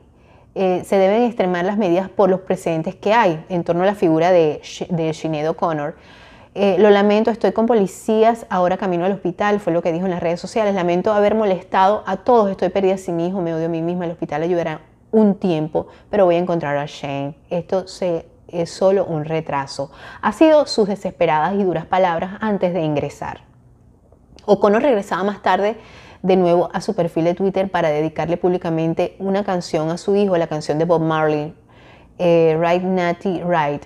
se 0.56 0.96
deben 0.96 1.22
extremar 1.24 1.64
las 1.64 1.76
medidas 1.76 2.08
por 2.08 2.30
los 2.30 2.40
precedentes 2.40 2.94
que 2.94 3.12
hay 3.12 3.44
en 3.48 3.62
torno 3.62 3.82
a 3.82 3.86
la 3.86 3.94
figura 3.94 4.32
de, 4.32 4.62
de 4.88 5.48
O'Connor, 5.48 5.94
eh, 6.58 6.78
lo 6.78 6.88
lamento, 6.88 7.30
estoy 7.30 7.52
con 7.52 7.66
policías, 7.66 8.46
ahora 8.48 8.78
camino 8.78 9.04
al 9.04 9.12
hospital, 9.12 9.60
fue 9.60 9.74
lo 9.74 9.82
que 9.82 9.92
dijo 9.92 10.06
en 10.06 10.10
las 10.10 10.22
redes 10.22 10.40
sociales. 10.40 10.74
Lamento 10.74 11.12
haber 11.12 11.34
molestado 11.34 12.02
a 12.06 12.16
todos, 12.16 12.50
estoy 12.50 12.70
perdida 12.70 12.96
sin 12.96 13.20
hijo, 13.20 13.42
me 13.42 13.52
odio 13.52 13.66
a 13.66 13.68
mí 13.68 13.82
misma, 13.82 14.06
el 14.06 14.12
hospital 14.12 14.42
ayudará 14.42 14.80
un 15.10 15.34
tiempo, 15.34 15.88
pero 16.08 16.24
voy 16.24 16.36
a 16.36 16.38
encontrar 16.38 16.78
a 16.78 16.86
Shane. 16.86 17.34
Esto 17.50 17.84
es 18.48 18.70
solo 18.70 19.04
un 19.04 19.26
retraso. 19.26 19.90
Ha 20.22 20.32
sido 20.32 20.64
sus 20.64 20.88
desesperadas 20.88 21.52
y 21.56 21.62
duras 21.62 21.84
palabras 21.84 22.38
antes 22.40 22.72
de 22.72 22.80
ingresar. 22.80 23.42
O'Connor 24.46 24.80
regresaba 24.80 25.24
más 25.24 25.42
tarde 25.42 25.76
de 26.26 26.36
nuevo 26.36 26.68
a 26.72 26.80
su 26.80 26.94
perfil 26.94 27.24
de 27.24 27.34
Twitter 27.34 27.70
para 27.70 27.88
dedicarle 27.88 28.36
públicamente 28.36 29.16
una 29.18 29.44
canción 29.44 29.90
a 29.90 29.96
su 29.96 30.16
hijo, 30.16 30.36
la 30.36 30.46
canción 30.46 30.78
de 30.78 30.84
Bob 30.84 31.02
Marley, 31.02 31.54
eh, 32.18 32.58
Right 32.60 32.82
Natty 32.82 33.42
Right, 33.42 33.84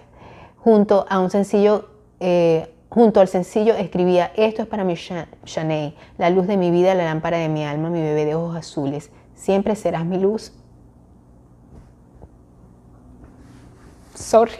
junto 0.56 1.06
a 1.09 1.18
un 1.20 1.30
sencillo 1.30 1.88
eh, 2.20 2.75
junto 2.90 3.20
al 3.20 3.28
sencillo 3.28 3.75
escribía, 3.75 4.32
esto 4.37 4.62
es 4.62 4.68
para 4.68 4.85
mi 4.85 4.94
Shanae, 4.94 5.94
la 6.18 6.28
luz 6.28 6.47
de 6.47 6.56
mi 6.56 6.70
vida, 6.70 6.94
la 6.94 7.04
lámpara 7.04 7.38
de 7.38 7.49
mi 7.49 7.64
alma, 7.64 7.88
mi 7.88 8.00
bebé 8.00 8.25
de 8.25 8.35
ojos 8.35 8.56
azules, 8.56 9.11
siempre 9.35 9.76
serás 9.76 10.04
mi 10.04 10.18
luz. 10.18 10.52
Sorry, 14.14 14.52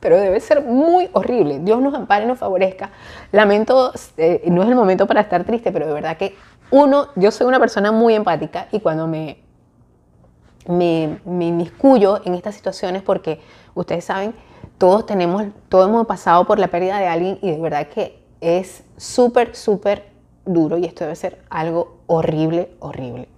pero 0.00 0.18
debe 0.18 0.40
ser 0.40 0.62
muy 0.62 1.08
horrible. 1.12 1.58
Dios 1.60 1.80
nos 1.80 1.94
ampare 1.94 2.24
y 2.24 2.28
nos 2.28 2.38
favorezca. 2.38 2.90
Lamento, 3.32 3.92
eh, 4.16 4.42
no 4.46 4.62
es 4.62 4.68
el 4.68 4.74
momento 4.74 5.06
para 5.06 5.20
estar 5.20 5.44
triste, 5.44 5.72
pero 5.72 5.86
de 5.86 5.92
verdad 5.92 6.16
que 6.16 6.34
uno, 6.70 7.08
yo 7.16 7.30
soy 7.30 7.46
una 7.46 7.60
persona 7.60 7.92
muy 7.92 8.14
empática 8.14 8.68
y 8.72 8.80
cuando 8.80 9.06
me, 9.06 9.38
me, 10.68 11.18
me 11.24 11.46
inmiscuyo 11.46 12.20
en 12.24 12.34
estas 12.34 12.54
situaciones, 12.54 13.02
porque 13.02 13.40
ustedes 13.74 14.04
saben, 14.04 14.34
todos 14.78 15.06
tenemos, 15.06 15.44
todos 15.68 15.88
hemos 15.88 16.06
pasado 16.06 16.46
por 16.46 16.58
la 16.58 16.68
pérdida 16.68 16.98
de 16.98 17.06
alguien 17.06 17.38
y 17.40 17.50
de 17.50 17.58
verdad 17.58 17.88
que 17.88 18.22
es 18.40 18.84
súper, 18.96 19.54
súper 19.56 20.10
duro 20.44 20.78
y 20.78 20.84
esto 20.84 21.04
debe 21.04 21.16
ser 21.16 21.40
algo 21.50 21.98
horrible, 22.06 22.70
horrible. 22.80 23.28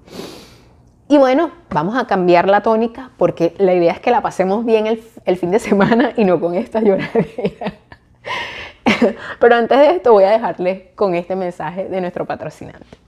Y 1.10 1.16
bueno, 1.16 1.50
vamos 1.70 1.96
a 1.96 2.06
cambiar 2.06 2.48
la 2.48 2.62
tónica 2.62 3.10
porque 3.16 3.54
la 3.56 3.72
idea 3.72 3.92
es 3.92 4.00
que 4.00 4.10
la 4.10 4.20
pasemos 4.20 4.66
bien 4.66 4.86
el, 4.86 5.36
fin 5.38 5.50
de 5.50 5.58
semana 5.58 6.12
y 6.16 6.24
no 6.24 6.38
con 6.38 6.54
esta 6.54 6.80
lloradera. 6.80 7.72
Pero 9.40 9.54
antes 9.54 9.78
de 9.78 9.90
esto 9.92 10.12
voy 10.12 10.24
a 10.24 10.30
dejarles 10.30 10.94
con 10.94 11.14
este 11.14 11.34
mensaje 11.34 11.88
de 11.88 12.00
nuestro 12.02 12.26
patrocinante. 12.26 13.07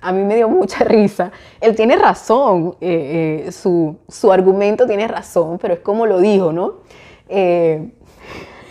a 0.00 0.12
mí 0.12 0.22
me 0.22 0.36
dio 0.36 0.48
mucha 0.48 0.84
risa. 0.84 1.32
Él 1.60 1.74
tiene 1.74 1.96
razón, 1.96 2.76
eh, 2.80 3.44
eh, 3.46 3.52
su, 3.52 3.96
argumento 4.30 4.86
tiene 4.86 5.08
razón, 5.08 5.58
pero 5.58 5.74
es 5.74 5.80
como 5.80 6.06
lo 6.06 6.20
dijo, 6.20 6.52
¿no? 6.52 6.74
Eh, 7.28 7.90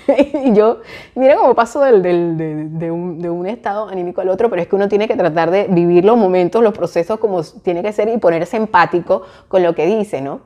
y 0.45 0.53
yo, 0.53 0.81
mira 1.15 1.35
cómo 1.35 1.55
paso 1.55 1.81
del, 1.81 2.01
de, 2.01 2.91
un, 2.91 3.21
de, 3.21 3.29
un, 3.29 3.47
estado 3.47 3.89
anímico 3.89 4.21
al 4.21 4.29
otro, 4.29 4.49
pero 4.49 4.61
es 4.61 4.67
que 4.67 4.75
uno 4.75 4.87
tiene 4.87 5.07
que 5.07 5.15
tratar 5.15 5.49
de 5.49 5.67
vivir 5.67 6.05
los 6.05 6.17
momentos, 6.17 6.61
los 6.61 6.73
procesos 6.73 7.19
como 7.19 7.41
tiene 7.43 7.81
que 7.81 7.91
ser 7.91 8.07
y 8.09 8.17
ponerse 8.17 8.57
empático 8.57 9.23
con 9.47 9.63
lo 9.63 9.73
que 9.73 9.85
dice, 9.87 10.21
¿no? 10.21 10.41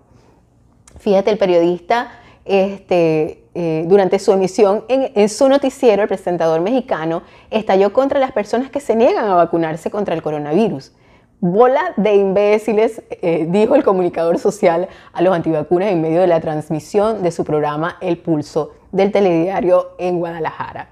Fíjate, 0.97 1.31
el 1.31 1.37
periodista 1.37 2.11
este, 2.45 3.43
eh, 3.55 3.85
durante 3.87 4.19
su 4.19 4.31
emisión 4.31 4.85
en, 4.87 5.27
su 5.29 5.49
noticiero, 5.49 6.03
el 6.03 6.07
presentador 6.07 6.61
mexicano 6.61 7.23
estalló 7.51 7.91
contra 7.91 8.19
las 8.19 8.31
personas 8.31 8.69
que 8.69 8.79
se 8.79 8.95
niegan 8.95 9.25
a 9.25 9.35
vacunarse 9.35 9.91
contra 9.91 10.15
el 10.15 10.21
coronavirus. 10.21 10.93
Bola 11.41 11.93
de 11.97 12.15
imbéciles, 12.15 13.01
eh, 13.09 13.47
dijo 13.49 13.75
el 13.75 13.83
comunicador 13.83 14.39
social 14.39 14.87
a 15.13 15.21
los 15.21 15.33
antivacunas 15.33 15.89
en 15.89 16.01
medio 16.01 16.21
de 16.21 16.27
la 16.27 16.41
transmisión 16.41 17.23
de 17.23 17.31
su 17.31 17.43
programa 17.43 17.97
El 18.01 18.17
Pulso 18.17 18.73
del 18.91 19.11
telediario 19.11 19.91
en 19.97 20.19
Guadalajara. 20.19 20.89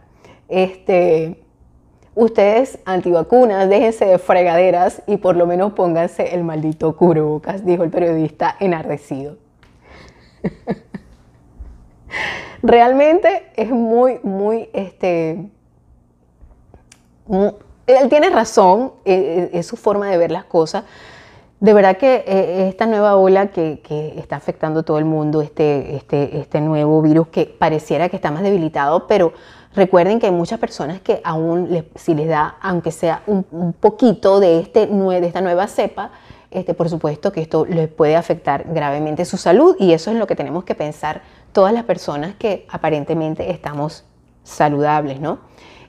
Este, 0.47 1.41
ustedes 2.15 2.79
antivacunas, 2.85 3.69
déjense 3.69 4.05
de 4.05 4.17
fregaderas 4.17 5.03
y 5.05 5.17
por 5.17 5.35
lo 5.35 5.45
menos 5.45 5.73
pónganse 5.73 6.33
el 6.33 6.43
maldito 6.43 6.95
cubrebocas, 6.95 7.65
dijo 7.65 7.83
el 7.83 7.91
periodista 7.91 8.55
enardecido. 8.59 9.37
realmente 12.67 13.49
es 13.55 13.69
muy, 13.69 14.19
muy, 14.23 14.69
este, 14.73 15.49
él 17.29 18.09
tiene 18.09 18.29
razón, 18.29 18.91
eh, 19.05 19.49
eh, 19.53 19.57
es 19.57 19.65
su 19.65 19.77
forma 19.77 20.09
de 20.09 20.17
ver 20.17 20.31
las 20.31 20.43
cosas. 20.43 20.83
De 21.59 21.73
verdad 21.73 21.97
que 21.97 22.25
eh, 22.27 22.67
esta 22.67 22.85
nueva 22.85 23.15
ola 23.15 23.47
que, 23.47 23.81
está 24.17 24.35
afectando 24.35 24.81
a 24.81 24.83
todo 24.83 24.99
el 24.99 25.05
mundo, 25.05 25.41
este, 25.41 25.95
este, 25.95 26.39
este 26.39 26.61
nuevo 26.61 27.01
virus 27.01 27.29
que 27.29 27.45
pareciera 27.45 28.09
que 28.09 28.17
está 28.17 28.31
más 28.31 28.43
debilitado, 28.43 29.07
pero 29.07 29.33
recuerden 29.73 30.19
que 30.19 30.27
hay 30.27 30.33
muchas 30.33 30.59
personas 30.59 30.99
que 30.99 31.21
aún 31.23 31.85
si 31.95 32.13
les 32.13 32.27
da, 32.27 32.57
aunque 32.61 32.91
sea 32.91 33.23
un, 33.27 33.73
poquito 33.79 34.39
de, 34.39 34.59
este, 34.59 34.87
de 34.87 35.25
esta 35.25 35.41
nueva 35.41 35.67
cepa, 35.67 36.11
este, 36.51 36.73
por 36.73 36.89
supuesto 36.89 37.31
que 37.31 37.41
esto 37.41 37.65
les 37.65 37.87
puede 37.87 38.15
afectar 38.15 38.65
gravemente 38.67 39.25
su 39.25 39.37
salud 39.37 39.75
y 39.79 39.93
eso 39.93 40.11
es 40.11 40.17
lo 40.17 40.27
que 40.27 40.35
tenemos 40.35 40.63
que 40.63 40.75
pensar 40.75 41.21
todas 41.51 41.73
las 41.73 41.83
personas 41.83 42.35
que 42.35 42.65
aparentemente 42.69 43.51
estamos 43.51 44.05
saludables, 44.43 45.19
¿no? 45.19 45.39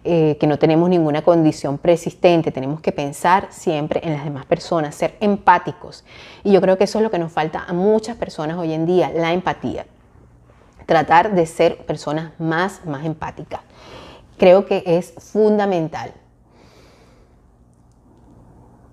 Eh, 0.04 0.36
que 0.38 0.46
no 0.46 0.58
tenemos 0.58 0.88
ninguna 0.88 1.22
condición 1.22 1.76
persistente, 1.76 2.52
tenemos 2.52 2.80
que 2.80 2.92
pensar 2.92 3.48
siempre 3.50 4.00
en 4.04 4.12
las 4.12 4.24
demás 4.24 4.46
personas, 4.46 4.94
ser 4.94 5.16
empáticos. 5.20 6.04
Y 6.44 6.52
yo 6.52 6.60
creo 6.60 6.78
que 6.78 6.84
eso 6.84 6.98
es 6.98 7.02
lo 7.02 7.10
que 7.10 7.18
nos 7.18 7.32
falta 7.32 7.64
a 7.66 7.72
muchas 7.72 8.16
personas 8.16 8.56
hoy 8.56 8.72
en 8.72 8.86
día, 8.86 9.10
la 9.14 9.32
empatía. 9.32 9.86
Tratar 10.86 11.34
de 11.34 11.44
ser 11.46 11.84
personas 11.84 12.32
más, 12.38 12.86
más 12.86 13.04
empáticas. 13.04 13.60
Creo 14.38 14.66
que 14.66 14.82
es 14.86 15.12
fundamental. 15.18 16.14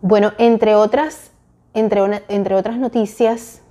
Bueno, 0.01 0.33
entre 0.37 0.75
otras, 0.75 1.31
entre, 1.73 2.23
entre 2.27 2.55
otras 2.55 2.77
noticias, 2.77 3.61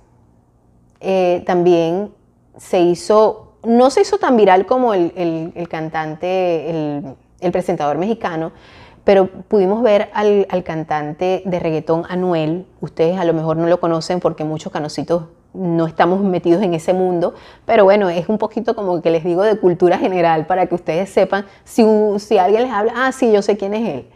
eh, 0.99 1.43
también 1.45 2.11
se 2.57 2.79
hizo, 2.79 3.53
no 3.63 3.89
se 3.89 4.01
hizo 4.01 4.17
tan 4.17 4.37
viral 4.37 4.65
como 4.65 4.93
el, 4.93 5.67
cantante, 5.69 6.69
el, 7.39 7.51
presentador 7.51 7.97
mexicano, 7.97 8.51
pero 9.03 9.27
pudimos 9.27 9.83
ver 9.83 10.09
al, 10.13 10.47
cantante 10.63 11.43
de 11.45 11.59
reggaetón 11.59 12.03
Anuel. 12.09 12.65
Ustedes 12.81 13.19
a 13.19 13.25
lo 13.25 13.33
mejor 13.33 13.57
no 13.57 13.67
lo 13.67 13.79
conocen 13.79 14.19
porque 14.19 14.43
muchos 14.43 14.71
canositos 14.71 15.25
no 15.53 15.87
estamos 15.87 16.21
metidos 16.21 16.61
en 16.63 16.73
ese 16.73 16.93
mundo, 16.93 17.33
pero 17.65 17.85
bueno, 17.85 18.09
es 18.09 18.27
un 18.27 18.37
poquito 18.37 18.75
como 18.75 19.01
que 19.01 19.09
les 19.09 19.23
digo 19.23 19.43
de 19.43 19.57
cultura 19.57 19.97
general 19.97 20.47
para 20.47 20.65
que 20.65 20.75
ustedes 20.75 21.09
sepan, 21.09 21.45
si, 21.63 21.85
si 22.17 22.37
alguien 22.37 22.63
les 22.63 22.71
habla, 22.71 22.93
ah, 22.95 23.11
sí, 23.13 23.31
yo 23.31 23.41
sé 23.41 23.55
quién 23.55 23.73
es 23.73 23.89
él. 23.89 24.07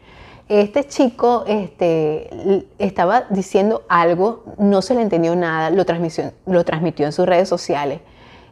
Este 0.50 0.86
chico 0.86 1.44
este, 1.48 2.66
estaba 2.80 3.26
diciendo 3.30 3.84
algo, 3.88 4.44
no 4.58 4.82
se 4.82 4.96
le 4.96 5.02
entendió 5.02 5.36
nada, 5.36 5.70
lo 5.70 5.86
transmitió, 5.86 6.34
lo 6.46 6.66
transmitió 6.66 7.06
en 7.06 7.12
sus 7.12 7.26
redes 7.26 7.48
sociales 7.48 8.02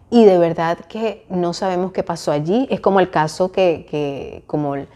y 0.10 0.24
de 0.24 0.38
verdad 0.38 0.78
que 0.88 1.26
no 1.30 1.54
sabemos 1.54 1.92
qué 1.92 2.04
pasó 2.04 2.32
allí. 2.32 2.68
Es 2.70 2.80
como 2.80 3.00
el 3.00 3.10
caso 3.10 3.52
que, 3.52 4.44
como 4.48 4.76
el, 4.76 4.88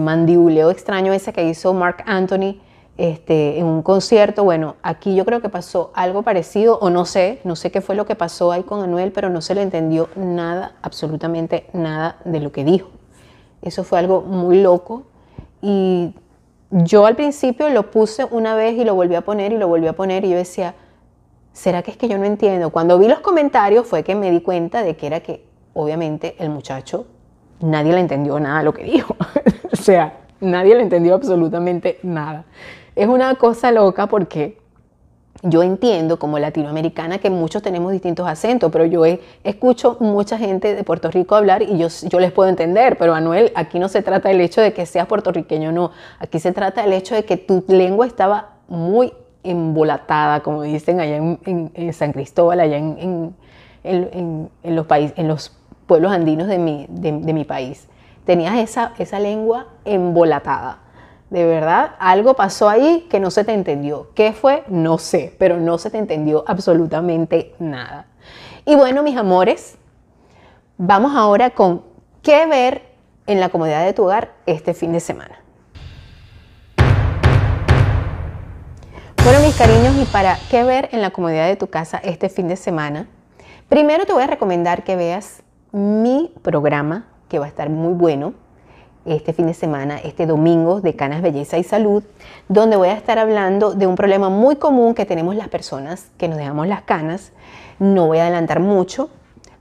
mandibuleo 0.00 0.70
extraño 0.70 1.12
ese 1.12 1.32
que 1.32 1.44
hizo 1.44 1.72
Mark 1.72 2.02
Anthony 2.06 2.60
este, 2.96 3.58
en 3.60 3.66
un 3.66 3.82
concierto. 3.82 4.42
Bueno, 4.42 4.74
aquí 4.82 5.14
yo 5.14 5.24
creo 5.24 5.40
que 5.40 5.48
pasó 5.48 5.92
algo 5.94 6.22
parecido, 6.22 6.78
o 6.80 6.90
no 6.90 7.04
sé, 7.04 7.40
no 7.44 7.54
sé 7.54 7.70
qué 7.70 7.80
fue 7.80 7.94
lo 7.94 8.04
que 8.04 8.16
pasó 8.16 8.50
ahí 8.50 8.64
con 8.64 8.82
Anuel, 8.82 9.12
pero 9.12 9.30
no 9.30 9.40
se 9.40 9.54
le 9.54 9.62
entendió 9.62 10.08
nada, 10.16 10.72
absolutamente 10.82 11.66
nada 11.72 12.16
de 12.24 12.40
lo 12.40 12.50
que 12.50 12.64
dijo. 12.64 12.90
Eso 13.62 13.84
fue 13.84 14.00
algo 14.00 14.22
muy 14.22 14.60
loco. 14.60 15.04
Y 15.60 16.14
yo 16.70 17.06
al 17.06 17.14
principio 17.14 17.70
lo 17.70 17.92
puse 17.92 18.24
una 18.24 18.56
vez 18.56 18.76
y 18.76 18.84
lo 18.84 18.96
volví 18.96 19.14
a 19.14 19.20
poner 19.20 19.52
y 19.52 19.58
lo 19.58 19.68
volví 19.68 19.86
a 19.86 19.92
poner 19.92 20.24
y 20.24 20.30
yo 20.30 20.36
decía, 20.36 20.74
¿será 21.52 21.82
que 21.82 21.90
es 21.90 21.96
que 21.96 22.08
yo 22.08 22.18
no 22.18 22.24
entiendo? 22.24 22.70
Cuando 22.70 22.98
vi 22.98 23.08
los 23.08 23.20
comentarios 23.20 23.86
fue 23.86 24.02
que 24.02 24.14
me 24.14 24.30
di 24.30 24.40
cuenta 24.40 24.82
de 24.82 24.96
que 24.96 25.06
era 25.06 25.20
que 25.20 25.44
obviamente 25.74 26.36
el 26.38 26.50
muchacho, 26.50 27.06
nadie 27.60 27.92
le 27.92 28.00
entendió 28.00 28.38
nada 28.40 28.62
lo 28.62 28.72
que 28.72 28.84
dijo. 28.84 29.16
o 29.72 29.76
sea, 29.76 30.20
nadie 30.40 30.74
le 30.74 30.82
entendió 30.82 31.14
absolutamente 31.14 31.98
nada. 32.02 32.44
Es 32.94 33.06
una 33.06 33.34
cosa 33.36 33.70
loca 33.70 34.06
porque 34.06 34.58
yo 35.42 35.62
entiendo 35.62 36.18
como 36.18 36.38
latinoamericana 36.38 37.18
que 37.18 37.30
muchos 37.30 37.62
tenemos 37.62 37.90
distintos 37.90 38.28
acentos, 38.28 38.70
pero 38.70 38.84
yo 38.84 39.02
escucho 39.42 39.96
mucha 39.98 40.38
gente 40.38 40.74
de 40.74 40.84
Puerto 40.84 41.10
Rico 41.10 41.34
hablar 41.34 41.62
y 41.62 41.78
yo, 41.78 41.88
yo 41.88 42.20
les 42.20 42.32
puedo 42.32 42.48
entender, 42.48 42.96
pero 42.96 43.12
Manuel, 43.12 43.50
aquí 43.56 43.78
no 43.78 43.88
se 43.88 44.02
trata 44.02 44.28
del 44.28 44.40
hecho 44.40 44.60
de 44.60 44.72
que 44.72 44.86
seas 44.86 45.06
puertorriqueño 45.06 45.72
no, 45.72 45.90
aquí 46.20 46.38
se 46.38 46.52
trata 46.52 46.82
del 46.82 46.92
hecho 46.92 47.14
de 47.14 47.24
que 47.24 47.36
tu 47.36 47.64
lengua 47.66 48.06
estaba 48.06 48.50
muy 48.68 49.12
embolatada, 49.44 50.40
como 50.40 50.62
dicen 50.62 51.00
allá 51.00 51.16
en, 51.16 51.92
San 51.92 52.12
Cristóbal, 52.12 52.60
allá 52.60 52.76
en, 52.76 53.34
los 54.62 54.86
países, 54.86 55.18
en 55.18 55.28
los 55.28 55.56
pueblos 55.86 56.12
andinos 56.12 56.48
de 56.48 56.58
mi, 56.58 56.86
de, 56.88 57.12
mi 57.12 57.44
país. 57.44 57.88
Tenías 58.24 58.56
esa, 58.56 58.92
esa 58.98 59.18
lengua 59.18 59.66
embolatada. 59.84 60.78
De 61.30 61.44
verdad, 61.46 61.92
algo 61.98 62.34
pasó 62.34 62.68
ahí 62.68 63.06
que 63.10 63.18
no 63.18 63.30
se 63.30 63.44
te 63.44 63.52
entendió. 63.52 64.10
¿Qué 64.14 64.32
fue? 64.32 64.64
No 64.68 64.98
sé, 64.98 65.34
pero 65.38 65.58
no 65.58 65.78
se 65.78 65.90
te 65.90 65.98
entendió 65.98 66.44
absolutamente 66.46 67.54
nada. 67.58 68.06
Y 68.64 68.76
bueno, 68.76 69.02
mis 69.02 69.16
amores, 69.16 69.76
vamos 70.78 71.16
ahora 71.16 71.50
con 71.50 71.82
qué 72.22 72.46
ver 72.46 72.82
en 73.26 73.40
la 73.40 73.48
comodidad 73.48 73.84
de 73.84 73.92
tu 73.92 74.04
hogar 74.04 74.32
este 74.46 74.74
fin 74.74 74.92
de 74.92 75.00
semana. 75.00 75.41
Bueno, 79.24 79.38
mis 79.38 79.54
cariños, 79.54 79.94
y 80.02 80.04
para 80.06 80.36
qué 80.50 80.64
ver 80.64 80.88
en 80.90 81.00
la 81.00 81.10
comodidad 81.10 81.46
de 81.46 81.54
tu 81.54 81.68
casa 81.68 81.98
este 82.02 82.28
fin 82.28 82.48
de 82.48 82.56
semana, 82.56 83.06
primero 83.68 84.04
te 84.04 84.12
voy 84.12 84.24
a 84.24 84.26
recomendar 84.26 84.82
que 84.82 84.96
veas 84.96 85.44
mi 85.70 86.32
programa, 86.42 87.06
que 87.28 87.38
va 87.38 87.44
a 87.44 87.48
estar 87.48 87.70
muy 87.70 87.94
bueno 87.94 88.34
este 89.04 89.32
fin 89.32 89.46
de 89.46 89.54
semana, 89.54 89.98
este 89.98 90.26
domingo 90.26 90.80
de 90.80 90.96
Canas 90.96 91.22
Belleza 91.22 91.56
y 91.56 91.62
Salud, 91.62 92.02
donde 92.48 92.74
voy 92.74 92.88
a 92.88 92.94
estar 92.94 93.20
hablando 93.20 93.74
de 93.74 93.86
un 93.86 93.94
problema 93.94 94.28
muy 94.28 94.56
común 94.56 94.92
que 94.92 95.06
tenemos 95.06 95.36
las 95.36 95.46
personas 95.46 96.10
que 96.18 96.26
nos 96.26 96.36
dejamos 96.36 96.66
las 96.66 96.82
canas. 96.82 97.30
No 97.78 98.08
voy 98.08 98.18
a 98.18 98.22
adelantar 98.22 98.58
mucho 98.58 99.08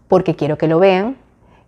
porque 0.07 0.35
quiero 0.35 0.57
que 0.57 0.67
lo 0.67 0.79
vean, 0.79 1.17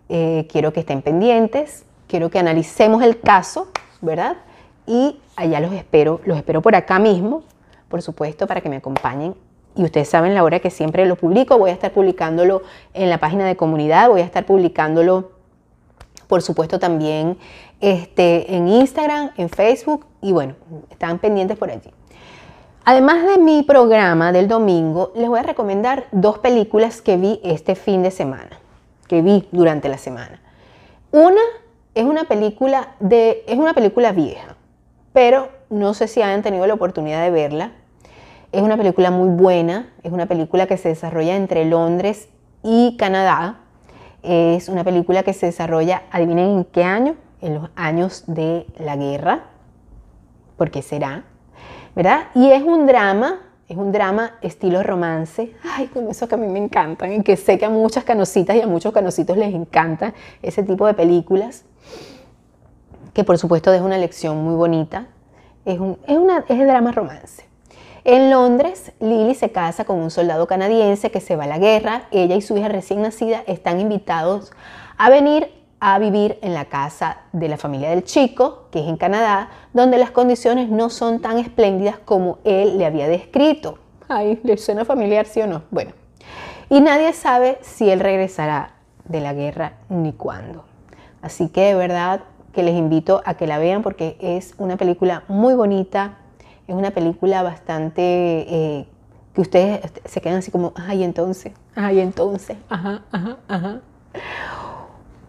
eh, 0.08 0.48
quiero 0.50 0.72
que 0.72 0.80
estén 0.80 1.00
pendientes, 1.00 1.84
quiero 2.08 2.28
que 2.28 2.40
analicemos 2.40 3.04
el 3.04 3.20
caso, 3.20 3.68
¿verdad? 4.00 4.38
Y 4.84 5.20
allá 5.36 5.60
los 5.60 5.72
espero, 5.72 6.20
los 6.24 6.36
espero 6.36 6.60
por 6.60 6.74
acá 6.74 6.98
mismo 6.98 7.44
por 7.88 8.02
supuesto, 8.02 8.46
para 8.46 8.60
que 8.60 8.68
me 8.68 8.76
acompañen 8.76 9.34
y 9.76 9.84
ustedes 9.84 10.08
saben 10.08 10.34
la 10.34 10.44
hora 10.44 10.60
que 10.60 10.70
siempre 10.70 11.04
lo 11.06 11.16
publico, 11.16 11.58
voy 11.58 11.70
a 11.70 11.72
estar 11.72 11.92
publicándolo 11.92 12.62
en 12.92 13.10
la 13.10 13.18
página 13.18 13.44
de 13.46 13.56
comunidad, 13.56 14.08
voy 14.08 14.20
a 14.20 14.24
estar 14.24 14.46
publicándolo, 14.46 15.32
por 16.28 16.42
supuesto, 16.42 16.78
también 16.78 17.38
este, 17.80 18.54
en 18.54 18.68
Instagram, 18.68 19.30
en 19.36 19.48
Facebook, 19.48 20.06
y 20.20 20.32
bueno, 20.32 20.54
están 20.90 21.18
pendientes 21.18 21.58
por 21.58 21.70
allí. 21.70 21.90
Además 22.84 23.24
de 23.26 23.38
mi 23.38 23.62
programa 23.62 24.30
del 24.30 24.46
domingo, 24.46 25.12
les 25.16 25.28
voy 25.28 25.40
a 25.40 25.42
recomendar 25.42 26.04
dos 26.12 26.38
películas 26.38 27.02
que 27.02 27.16
vi 27.16 27.40
este 27.42 27.74
fin 27.74 28.02
de 28.02 28.10
semana, 28.10 28.60
que 29.08 29.22
vi 29.22 29.48
durante 29.52 29.88
la 29.88 29.98
semana. 29.98 30.40
Una 31.10 31.40
es 31.94 32.04
una 32.04 32.24
película 32.24 32.94
de 33.00 33.44
es 33.46 33.56
una 33.56 33.72
película 33.72 34.12
vieja, 34.12 34.56
pero 35.12 35.48
no 35.74 35.92
sé 35.92 36.08
si 36.08 36.22
han 36.22 36.42
tenido 36.42 36.66
la 36.66 36.74
oportunidad 36.74 37.22
de 37.22 37.30
verla. 37.30 37.72
Es 38.52 38.62
una 38.62 38.76
película 38.76 39.10
muy 39.10 39.28
buena, 39.28 39.92
es 40.02 40.12
una 40.12 40.26
película 40.26 40.66
que 40.66 40.76
se 40.76 40.88
desarrolla 40.88 41.34
entre 41.34 41.64
Londres 41.64 42.28
y 42.62 42.96
Canadá. 42.96 43.60
Es 44.22 44.68
una 44.68 44.84
película 44.84 45.22
que 45.24 45.32
se 45.32 45.46
desarrolla, 45.46 46.04
adivinen 46.10 46.58
en 46.58 46.64
qué 46.64 46.84
año, 46.84 47.16
en 47.40 47.54
los 47.54 47.68
años 47.74 48.24
de 48.26 48.66
la 48.78 48.96
guerra, 48.96 49.44
porque 50.56 50.80
será, 50.80 51.24
¿verdad? 51.94 52.28
Y 52.34 52.50
es 52.50 52.62
un 52.62 52.86
drama, 52.86 53.40
es 53.68 53.76
un 53.76 53.92
drama 53.92 54.38
estilo 54.40 54.82
romance, 54.82 55.52
ay, 55.62 55.88
con 55.88 56.08
eso 56.08 56.28
que 56.28 56.36
a 56.36 56.38
mí 56.38 56.46
me 56.46 56.58
encantan 56.58 57.12
y 57.12 57.22
que 57.22 57.36
sé 57.36 57.58
que 57.58 57.66
a 57.66 57.70
muchas 57.70 58.04
canositas 58.04 58.56
y 58.56 58.62
a 58.62 58.66
muchos 58.66 58.92
canositos 58.92 59.36
les 59.36 59.52
encanta 59.52 60.14
ese 60.40 60.62
tipo 60.62 60.86
de 60.86 60.94
películas, 60.94 61.64
que 63.12 63.24
por 63.24 63.36
supuesto 63.36 63.70
deja 63.72 63.84
una 63.84 63.98
lección 63.98 64.42
muy 64.42 64.54
bonita, 64.54 65.08
es, 65.64 65.78
un, 65.78 65.98
es, 66.06 66.16
una, 66.16 66.44
es 66.48 66.58
drama 66.58 66.92
romance. 66.92 67.44
En 68.04 68.30
Londres, 68.30 68.92
Lily 69.00 69.34
se 69.34 69.50
casa 69.50 69.84
con 69.84 69.98
un 69.98 70.10
soldado 70.10 70.46
canadiense 70.46 71.10
que 71.10 71.20
se 71.20 71.36
va 71.36 71.44
a 71.44 71.46
la 71.46 71.58
guerra. 71.58 72.02
Ella 72.10 72.36
y 72.36 72.42
su 72.42 72.56
hija 72.56 72.68
recién 72.68 73.00
nacida 73.00 73.42
están 73.46 73.80
invitados 73.80 74.52
a 74.98 75.08
venir 75.08 75.50
a 75.86 75.98
vivir 75.98 76.38
en 76.40 76.54
la 76.54 76.64
casa 76.64 77.18
de 77.32 77.46
la 77.46 77.58
familia 77.58 77.90
del 77.90 78.04
chico, 78.04 78.68
que 78.70 78.80
es 78.80 78.86
en 78.86 78.96
Canadá, 78.96 79.50
donde 79.74 79.98
las 79.98 80.10
condiciones 80.10 80.70
no 80.70 80.88
son 80.88 81.20
tan 81.20 81.38
espléndidas 81.38 81.98
como 81.98 82.38
él 82.44 82.78
le 82.78 82.86
había 82.86 83.06
descrito. 83.06 83.78
Ay, 84.08 84.40
¿le 84.44 84.56
suena 84.56 84.86
familiar, 84.86 85.26
sí 85.26 85.42
o 85.42 85.46
no? 85.46 85.62
Bueno, 85.70 85.92
y 86.70 86.80
nadie 86.80 87.12
sabe 87.12 87.58
si 87.60 87.90
él 87.90 88.00
regresará 88.00 88.72
de 89.04 89.20
la 89.20 89.34
guerra 89.34 89.74
ni 89.90 90.14
cuándo. 90.14 90.64
Así 91.20 91.48
que 91.48 91.60
de 91.60 91.74
verdad 91.74 92.22
que 92.54 92.62
les 92.62 92.74
invito 92.74 93.22
a 93.24 93.34
que 93.34 93.46
la 93.46 93.58
vean 93.58 93.82
porque 93.82 94.16
es 94.20 94.54
una 94.58 94.76
película 94.76 95.24
muy 95.28 95.54
bonita, 95.54 96.18
es 96.66 96.74
una 96.74 96.92
película 96.92 97.42
bastante 97.42 98.02
eh, 98.02 98.88
que 99.34 99.40
ustedes 99.40 99.92
se 100.04 100.20
quedan 100.20 100.38
así 100.38 100.50
como, 100.50 100.72
ay, 100.76 101.04
entonces, 101.04 101.52
ay, 101.74 102.00
entonces, 102.00 102.56
ajá, 102.68 103.02
ajá, 103.10 103.36
ajá. 103.48 103.80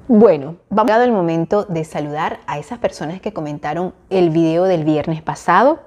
Bueno, 0.07 0.57
vamos 0.69 0.91
a 0.91 1.03
el 1.03 1.11
momento 1.11 1.65
de 1.65 1.83
saludar 1.83 2.39
a 2.45 2.59
esas 2.59 2.77
personas 2.77 3.19
que 3.19 3.33
comentaron 3.33 3.95
el 4.11 4.29
video 4.29 4.65
del 4.65 4.83
viernes 4.83 5.23
pasado. 5.23 5.79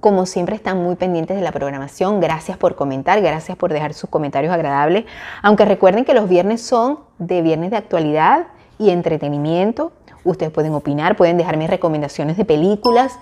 Como 0.00 0.24
siempre 0.24 0.56
están 0.56 0.82
muy 0.82 0.96
pendientes 0.96 1.36
de 1.36 1.42
la 1.42 1.52
programación, 1.52 2.18
gracias 2.18 2.56
por 2.56 2.76
comentar, 2.76 3.20
gracias 3.20 3.58
por 3.58 3.70
dejar 3.70 3.92
sus 3.92 4.08
comentarios 4.08 4.54
agradables. 4.54 5.04
Aunque 5.42 5.66
recuerden 5.66 6.06
que 6.06 6.14
los 6.14 6.30
viernes 6.30 6.62
son 6.62 7.00
de 7.18 7.42
viernes 7.42 7.70
de 7.70 7.76
actualidad 7.76 8.46
y 8.78 8.88
entretenimiento. 8.88 9.92
Ustedes 10.24 10.52
pueden 10.52 10.74
opinar, 10.74 11.16
pueden 11.16 11.36
dejarme 11.36 11.66
recomendaciones 11.66 12.36
de 12.36 12.44
películas 12.44 13.18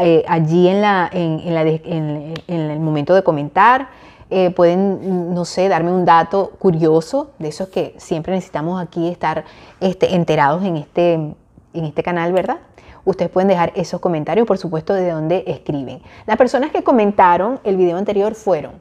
eh, 0.00 0.24
allí 0.28 0.68
en, 0.68 0.80
la, 0.80 1.08
en 1.12 2.34
el 2.48 2.80
momento 2.80 3.14
de 3.14 3.22
comentar. 3.22 3.88
Eh, 4.28 4.50
pueden, 4.50 5.34
no 5.34 5.44
sé, 5.44 5.68
darme 5.68 5.92
un 5.92 6.04
dato 6.04 6.50
curioso, 6.58 7.30
de 7.38 7.48
esos 7.48 7.68
que 7.68 7.94
siempre 7.96 8.34
necesitamos 8.34 8.82
aquí 8.82 9.08
estar 9.08 9.44
este, 9.78 10.16
enterados 10.16 10.64
en 10.64 10.76
este, 10.76 11.12
en 11.14 11.36
este 11.84 12.02
canal, 12.02 12.32
¿verdad? 12.32 12.58
Ustedes 13.04 13.30
pueden 13.30 13.46
dejar 13.46 13.72
esos 13.76 14.00
comentarios, 14.00 14.44
por 14.44 14.58
supuesto, 14.58 14.94
de 14.94 15.12
dónde 15.12 15.44
escriben. 15.46 16.02
Las 16.26 16.36
personas 16.36 16.72
que 16.72 16.82
comentaron 16.82 17.60
el 17.62 17.76
video 17.76 17.96
anterior 17.98 18.34
fueron 18.34 18.72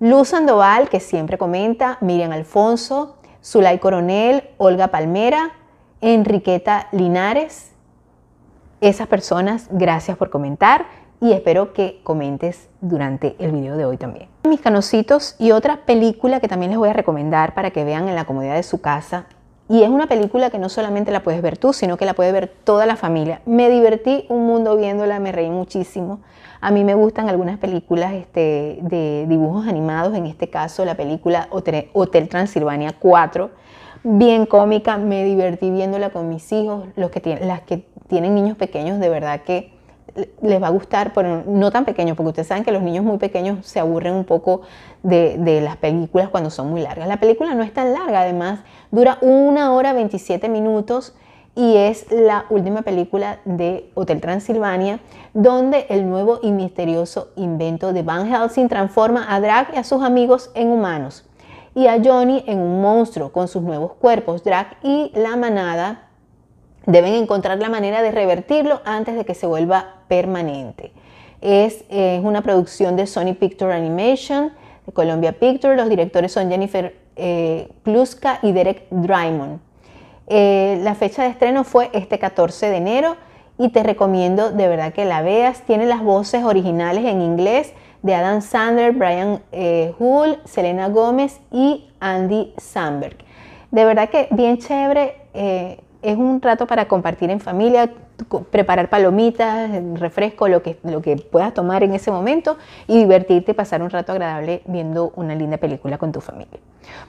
Luz 0.00 0.28
Sandoval, 0.28 0.88
que 0.88 1.00
siempre 1.00 1.36
comenta, 1.36 1.98
Miriam 2.00 2.32
Alfonso, 2.32 3.16
Zulay 3.44 3.78
Coronel, 3.78 4.48
Olga 4.56 4.88
Palmera, 4.88 5.50
Enriqueta 6.00 6.86
Linares. 6.92 7.72
Esas 8.80 9.08
personas, 9.08 9.66
gracias 9.72 10.16
por 10.16 10.30
comentar 10.30 10.86
y 11.20 11.32
espero 11.32 11.72
que 11.72 12.00
comentes 12.04 12.68
durante 12.80 13.34
el 13.40 13.50
video 13.50 13.76
de 13.76 13.84
hoy 13.84 13.96
también. 13.96 14.28
Mis 14.44 14.60
canositos 14.60 15.34
y 15.40 15.50
otra 15.50 15.78
película 15.86 16.38
que 16.38 16.46
también 16.46 16.70
les 16.70 16.78
voy 16.78 16.90
a 16.90 16.92
recomendar 16.92 17.54
para 17.54 17.72
que 17.72 17.82
vean 17.82 18.08
en 18.08 18.14
la 18.14 18.26
comodidad 18.26 18.54
de 18.54 18.62
su 18.62 18.80
casa. 18.80 19.26
Y 19.68 19.82
es 19.82 19.90
una 19.90 20.06
película 20.06 20.50
que 20.50 20.58
no 20.58 20.68
solamente 20.68 21.10
la 21.10 21.24
puedes 21.24 21.42
ver 21.42 21.58
tú, 21.58 21.72
sino 21.72 21.96
que 21.96 22.06
la 22.06 22.14
puede 22.14 22.30
ver 22.30 22.46
toda 22.64 22.86
la 22.86 22.94
familia. 22.94 23.42
Me 23.44 23.68
divertí 23.68 24.24
un 24.28 24.46
mundo 24.46 24.76
viéndola, 24.76 25.18
me 25.18 25.32
reí 25.32 25.50
muchísimo. 25.50 26.20
A 26.60 26.70
mí 26.70 26.84
me 26.84 26.94
gustan 26.94 27.28
algunas 27.28 27.58
películas 27.58 28.14
este, 28.14 28.78
de 28.82 29.26
dibujos 29.28 29.66
animados, 29.66 30.14
en 30.14 30.26
este 30.26 30.48
caso 30.48 30.84
la 30.84 30.94
película 30.94 31.48
Hotel, 31.50 32.28
Transilvania 32.28 32.94
4, 32.98 33.50
bien 34.02 34.46
cómica, 34.46 34.96
me 34.96 35.24
divertí 35.24 35.70
viéndola 35.70 36.10
con 36.10 36.28
mis 36.28 36.50
hijos, 36.52 36.86
los 36.96 37.10
que 37.10 37.20
tienen, 37.20 37.48
las 37.48 37.62
que 37.62 37.84
tienen 38.08 38.34
niños 38.34 38.56
pequeños, 38.56 38.98
de 39.00 39.08
verdad 39.08 39.42
que 39.42 39.78
les 40.42 40.62
va 40.62 40.68
a 40.68 40.70
gustar, 40.70 41.12
pero 41.12 41.44
no 41.46 41.70
tan 41.70 41.84
pequeños, 41.84 42.16
porque 42.16 42.30
ustedes 42.30 42.48
saben 42.48 42.64
que 42.64 42.72
los 42.72 42.82
niños 42.82 43.04
muy 43.04 43.18
pequeños 43.18 43.66
se 43.66 43.80
aburren 43.80 44.14
un 44.14 44.24
poco 44.24 44.62
de, 45.02 45.60
las 45.62 45.76
películas 45.76 46.28
cuando 46.28 46.50
son 46.50 46.70
muy 46.70 46.80
largas. 46.80 47.08
La 47.08 47.20
película 47.20 47.54
no 47.54 47.62
es 47.62 47.72
tan 47.72 47.92
larga, 47.92 48.22
además 48.22 48.60
dura 48.90 49.18
una 49.20 49.72
hora 49.72 49.92
27 49.92 50.48
minutos 50.48 51.14
y 51.54 51.76
es 51.76 52.10
la 52.10 52.46
última 52.50 52.82
película 52.82 53.40
de 53.44 53.90
Hotel 53.94 54.20
Transilvania, 54.20 55.00
donde 55.34 55.86
el 55.88 56.08
nuevo 56.08 56.38
y 56.42 56.52
misterioso 56.52 57.30
invento 57.36 57.92
de 57.92 58.02
Van 58.02 58.28
Helsing 58.28 58.68
transforma 58.68 59.26
a 59.28 59.40
Drag 59.40 59.74
y 59.74 59.78
a 59.78 59.84
sus 59.84 60.02
amigos 60.02 60.50
en 60.54 60.68
humanos 60.68 61.27
y 61.78 61.86
a 61.86 62.02
Johnny 62.04 62.42
en 62.48 62.58
un 62.58 62.82
monstruo 62.82 63.30
con 63.30 63.46
sus 63.46 63.62
nuevos 63.62 63.92
cuerpos. 63.92 64.42
Drag 64.42 64.78
y 64.82 65.12
la 65.14 65.36
manada 65.36 66.08
deben 66.86 67.14
encontrar 67.14 67.60
la 67.60 67.68
manera 67.68 68.02
de 68.02 68.10
revertirlo 68.10 68.80
antes 68.84 69.14
de 69.14 69.24
que 69.24 69.34
se 69.34 69.46
vuelva 69.46 69.94
permanente. 70.08 70.90
Es, 71.40 71.84
una 72.24 72.42
producción 72.42 72.96
de 72.96 73.06
Sony 73.06 73.34
Picture 73.38 73.72
Animation, 73.72 74.50
de 74.86 74.92
Columbia 74.92 75.38
Pictures. 75.38 75.76
Los 75.76 75.88
directores 75.88 76.32
son 76.32 76.50
Jennifer 76.50 76.96
eh, 77.14 77.68
Kluska 77.84 78.40
y 78.42 78.50
Derek 78.50 78.88
Drymon. 78.90 79.60
Eh, 80.26 80.80
la 80.82 80.96
fecha 80.96 81.22
de 81.22 81.28
estreno 81.28 81.62
fue 81.62 81.90
este 81.92 82.18
14 82.18 82.70
de 82.70 82.76
enero 82.76 83.16
y 83.56 83.68
te 83.68 83.84
recomiendo 83.84 84.50
de 84.50 84.66
verdad 84.66 84.92
que 84.92 85.04
la 85.04 85.22
veas. 85.22 85.62
Tiene 85.62 85.86
las 85.86 86.02
voces 86.02 86.42
originales 86.42 87.04
en 87.04 87.22
inglés 87.22 87.72
de 88.02 88.14
Adam 88.14 88.40
Sandler, 88.40 88.92
Brian 88.92 89.40
eh, 89.52 89.94
Hull, 89.98 90.38
Selena 90.44 90.88
Gómez 90.88 91.40
y 91.50 91.88
Andy 92.00 92.54
Samberg. 92.56 93.16
De 93.70 93.84
verdad 93.84 94.08
que 94.08 94.28
bien 94.30 94.58
chévere. 94.58 95.16
Eh, 95.34 95.80
es 96.02 96.16
un 96.16 96.40
rato 96.40 96.66
para 96.66 96.86
compartir 96.86 97.30
en 97.30 97.40
familia, 97.40 97.90
preparar 98.50 98.88
palomitas, 98.88 99.70
refresco, 99.94 100.48
lo 100.48 100.62
que, 100.62 100.78
lo 100.84 101.02
que 101.02 101.16
puedas 101.16 101.52
tomar 101.54 101.82
en 101.82 101.94
ese 101.94 102.10
momento 102.10 102.56
y 102.86 102.98
divertirte, 102.98 103.54
pasar 103.54 103.82
un 103.82 103.90
rato 103.90 104.12
agradable 104.12 104.62
viendo 104.66 105.12
una 105.16 105.34
linda 105.34 105.56
película 105.56 105.98
con 105.98 106.12
tu 106.12 106.20
familia. 106.20 106.60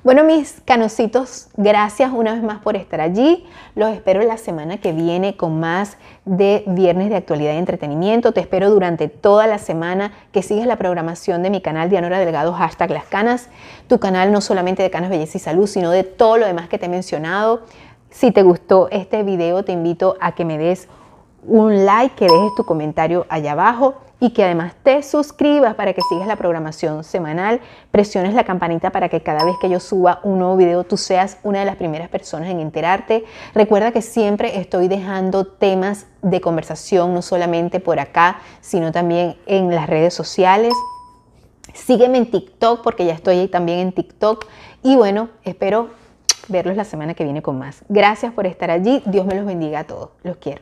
Bueno, 0.03 0.23
mis 0.23 0.61
canositos, 0.65 1.49
gracias 1.57 2.11
una 2.13 2.33
vez 2.33 2.43
más 2.43 2.59
por 2.59 2.75
estar 2.75 3.01
allí. 3.01 3.45
Los 3.75 3.93
espero 3.93 4.21
la 4.21 4.37
semana 4.37 4.77
que 4.77 4.93
viene 4.93 5.35
con 5.35 5.59
más 5.59 5.97
de 6.25 6.63
Viernes 6.67 7.09
de 7.09 7.17
Actualidad 7.17 7.53
y 7.53 7.57
Entretenimiento. 7.57 8.31
Te 8.31 8.41
espero 8.41 8.69
durante 8.69 9.07
toda 9.07 9.47
la 9.47 9.57
semana 9.57 10.11
que 10.31 10.41
sigas 10.43 10.67
la 10.67 10.77
programación 10.77 11.43
de 11.43 11.49
mi 11.49 11.61
canal 11.61 11.89
Dianora 11.89 12.19
Delgado, 12.19 12.53
hashtag 12.53 12.91
Las 12.91 13.05
Canas. 13.05 13.49
Tu 13.87 13.99
canal 13.99 14.31
no 14.31 14.41
solamente 14.41 14.83
de 14.83 14.89
Canas 14.89 15.09
Belleza 15.09 15.37
y 15.37 15.41
Salud, 15.41 15.67
sino 15.67 15.91
de 15.91 16.03
todo 16.03 16.37
lo 16.37 16.45
demás 16.45 16.69
que 16.69 16.77
te 16.77 16.85
he 16.85 16.89
mencionado 16.89 17.63
si 18.09 18.31
te 18.31 18.43
gustó 18.43 18.89
este 18.91 19.23
video, 19.23 19.63
te 19.63 19.71
invito 19.71 20.15
a 20.19 20.33
que 20.33 20.45
me 20.45 20.57
des 20.57 20.87
un 21.43 21.85
like, 21.85 22.15
que 22.15 22.25
dejes 22.25 22.55
tu 22.55 22.65
comentario 22.65 23.25
allá 23.29 23.53
abajo 23.53 23.95
y 24.19 24.31
que 24.31 24.43
además 24.43 24.73
te 24.83 25.01
suscribas 25.03 25.75
para 25.75 25.93
que 25.93 26.01
sigas 26.09 26.27
la 26.27 26.35
programación 26.35 27.03
semanal, 27.03 27.61
presiones 27.91 28.33
la 28.33 28.43
campanita 28.43 28.91
para 28.91 29.09
que 29.09 29.21
cada 29.21 29.43
vez 29.43 29.55
que 29.61 29.69
yo 29.69 29.79
suba 29.79 30.19
un 30.23 30.39
nuevo 30.39 30.57
video 30.57 30.83
tú 30.83 30.97
seas 30.97 31.37
una 31.43 31.59
de 31.59 31.65
las 31.65 31.77
primeras 31.77 32.09
personas 32.09 32.49
en 32.49 32.59
enterarte. 32.59 33.23
Recuerda 33.53 33.91
que 33.91 34.01
siempre 34.01 34.59
estoy 34.59 34.87
dejando 34.87 35.45
temas 35.45 36.07
de 36.21 36.41
conversación, 36.41 37.13
no 37.13 37.21
solamente 37.21 37.79
por 37.79 37.99
acá, 37.99 38.39
sino 38.61 38.91
también 38.91 39.37
en 39.45 39.73
las 39.73 39.87
redes 39.87 40.13
sociales. 40.13 40.73
Sígueme 41.73 42.17
en 42.17 42.31
TikTok 42.31 42.81
porque 42.83 43.05
ya 43.05 43.13
estoy 43.13 43.37
ahí 43.39 43.47
también 43.47 43.79
en 43.79 43.91
TikTok. 43.93 44.45
Y 44.83 44.95
bueno, 44.95 45.29
espero 45.43 45.89
verlos 46.47 46.75
la 46.75 46.83
semana 46.83 47.13
que 47.13 47.23
viene 47.23 47.41
con 47.41 47.57
más. 47.57 47.83
Gracias 47.87 48.33
por 48.33 48.47
estar 48.47 48.71
allí. 48.71 49.01
Dios 49.05 49.25
me 49.25 49.35
los 49.35 49.45
bendiga 49.45 49.79
a 49.79 49.83
todos. 49.85 50.09
Los 50.23 50.37
quiero. 50.37 50.61